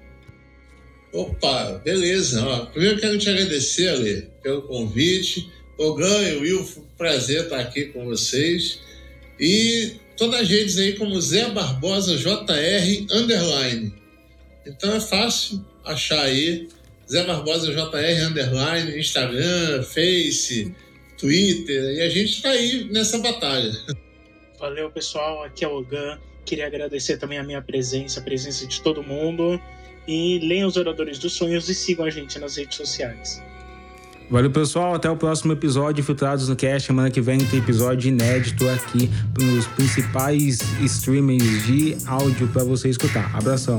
Opa, 1.12 1.80
beleza. 1.84 2.44
Ó, 2.44 2.66
primeiro 2.66 2.98
quero 2.98 3.18
te 3.18 3.30
agradecer, 3.30 3.88
Ale, 3.88 4.30
pelo 4.42 4.62
convite. 4.62 5.48
O 5.78 5.94
ganho, 5.94 6.40
Will, 6.40 6.66
prazer 6.96 7.44
estar 7.44 7.60
aqui 7.60 7.86
com 7.86 8.04
vocês. 8.04 8.80
E 9.38 9.92
todas 10.16 10.40
as 10.40 10.48
redes 10.48 10.78
aí 10.78 10.94
como 10.94 11.20
Zé 11.20 11.50
Barbosa 11.50 12.16
JR 12.16 13.06
underline. 13.12 13.94
Então 14.66 14.94
é 14.94 15.00
fácil 15.00 15.64
achar 15.84 16.22
aí 16.22 16.68
Zé 17.10 17.24
Barbosa 17.24 17.72
JR 17.72 18.26
underline, 18.26 18.98
Instagram, 18.98 19.82
Face, 19.82 20.74
Twitter, 21.18 21.96
e 21.96 22.02
a 22.02 22.08
gente 22.08 22.32
está 22.32 22.50
aí 22.50 22.88
nessa 22.90 23.18
batalha. 23.18 23.72
Valeu, 24.64 24.90
pessoal. 24.90 25.42
Aqui 25.42 25.62
é 25.62 25.68
o 25.68 25.76
Ogan. 25.76 26.18
Queria 26.42 26.66
agradecer 26.66 27.18
também 27.18 27.38
a 27.38 27.44
minha 27.44 27.60
presença, 27.60 28.18
a 28.18 28.22
presença 28.22 28.66
de 28.66 28.80
todo 28.80 29.02
mundo. 29.02 29.60
E 30.08 30.38
leiam 30.38 30.66
os 30.66 30.78
Oradores 30.78 31.18
dos 31.18 31.34
Sonhos 31.34 31.68
e 31.68 31.74
sigam 31.74 32.06
a 32.06 32.08
gente 32.08 32.38
nas 32.38 32.56
redes 32.56 32.74
sociais. 32.78 33.42
Valeu, 34.30 34.50
pessoal. 34.50 34.94
Até 34.94 35.10
o 35.10 35.16
próximo 35.18 35.52
episódio 35.52 36.02
Filtrados 36.02 36.48
no 36.48 36.56
Cast. 36.56 36.86
Semana 36.86 37.10
que 37.10 37.20
vem 37.20 37.44
tem 37.44 37.58
episódio 37.58 38.08
inédito 38.08 38.66
aqui 38.70 39.10
nos 39.38 39.66
principais 39.66 40.60
streamings 40.80 41.66
de 41.66 41.98
áudio 42.06 42.48
para 42.48 42.64
você 42.64 42.88
escutar. 42.88 43.36
Abração. 43.36 43.76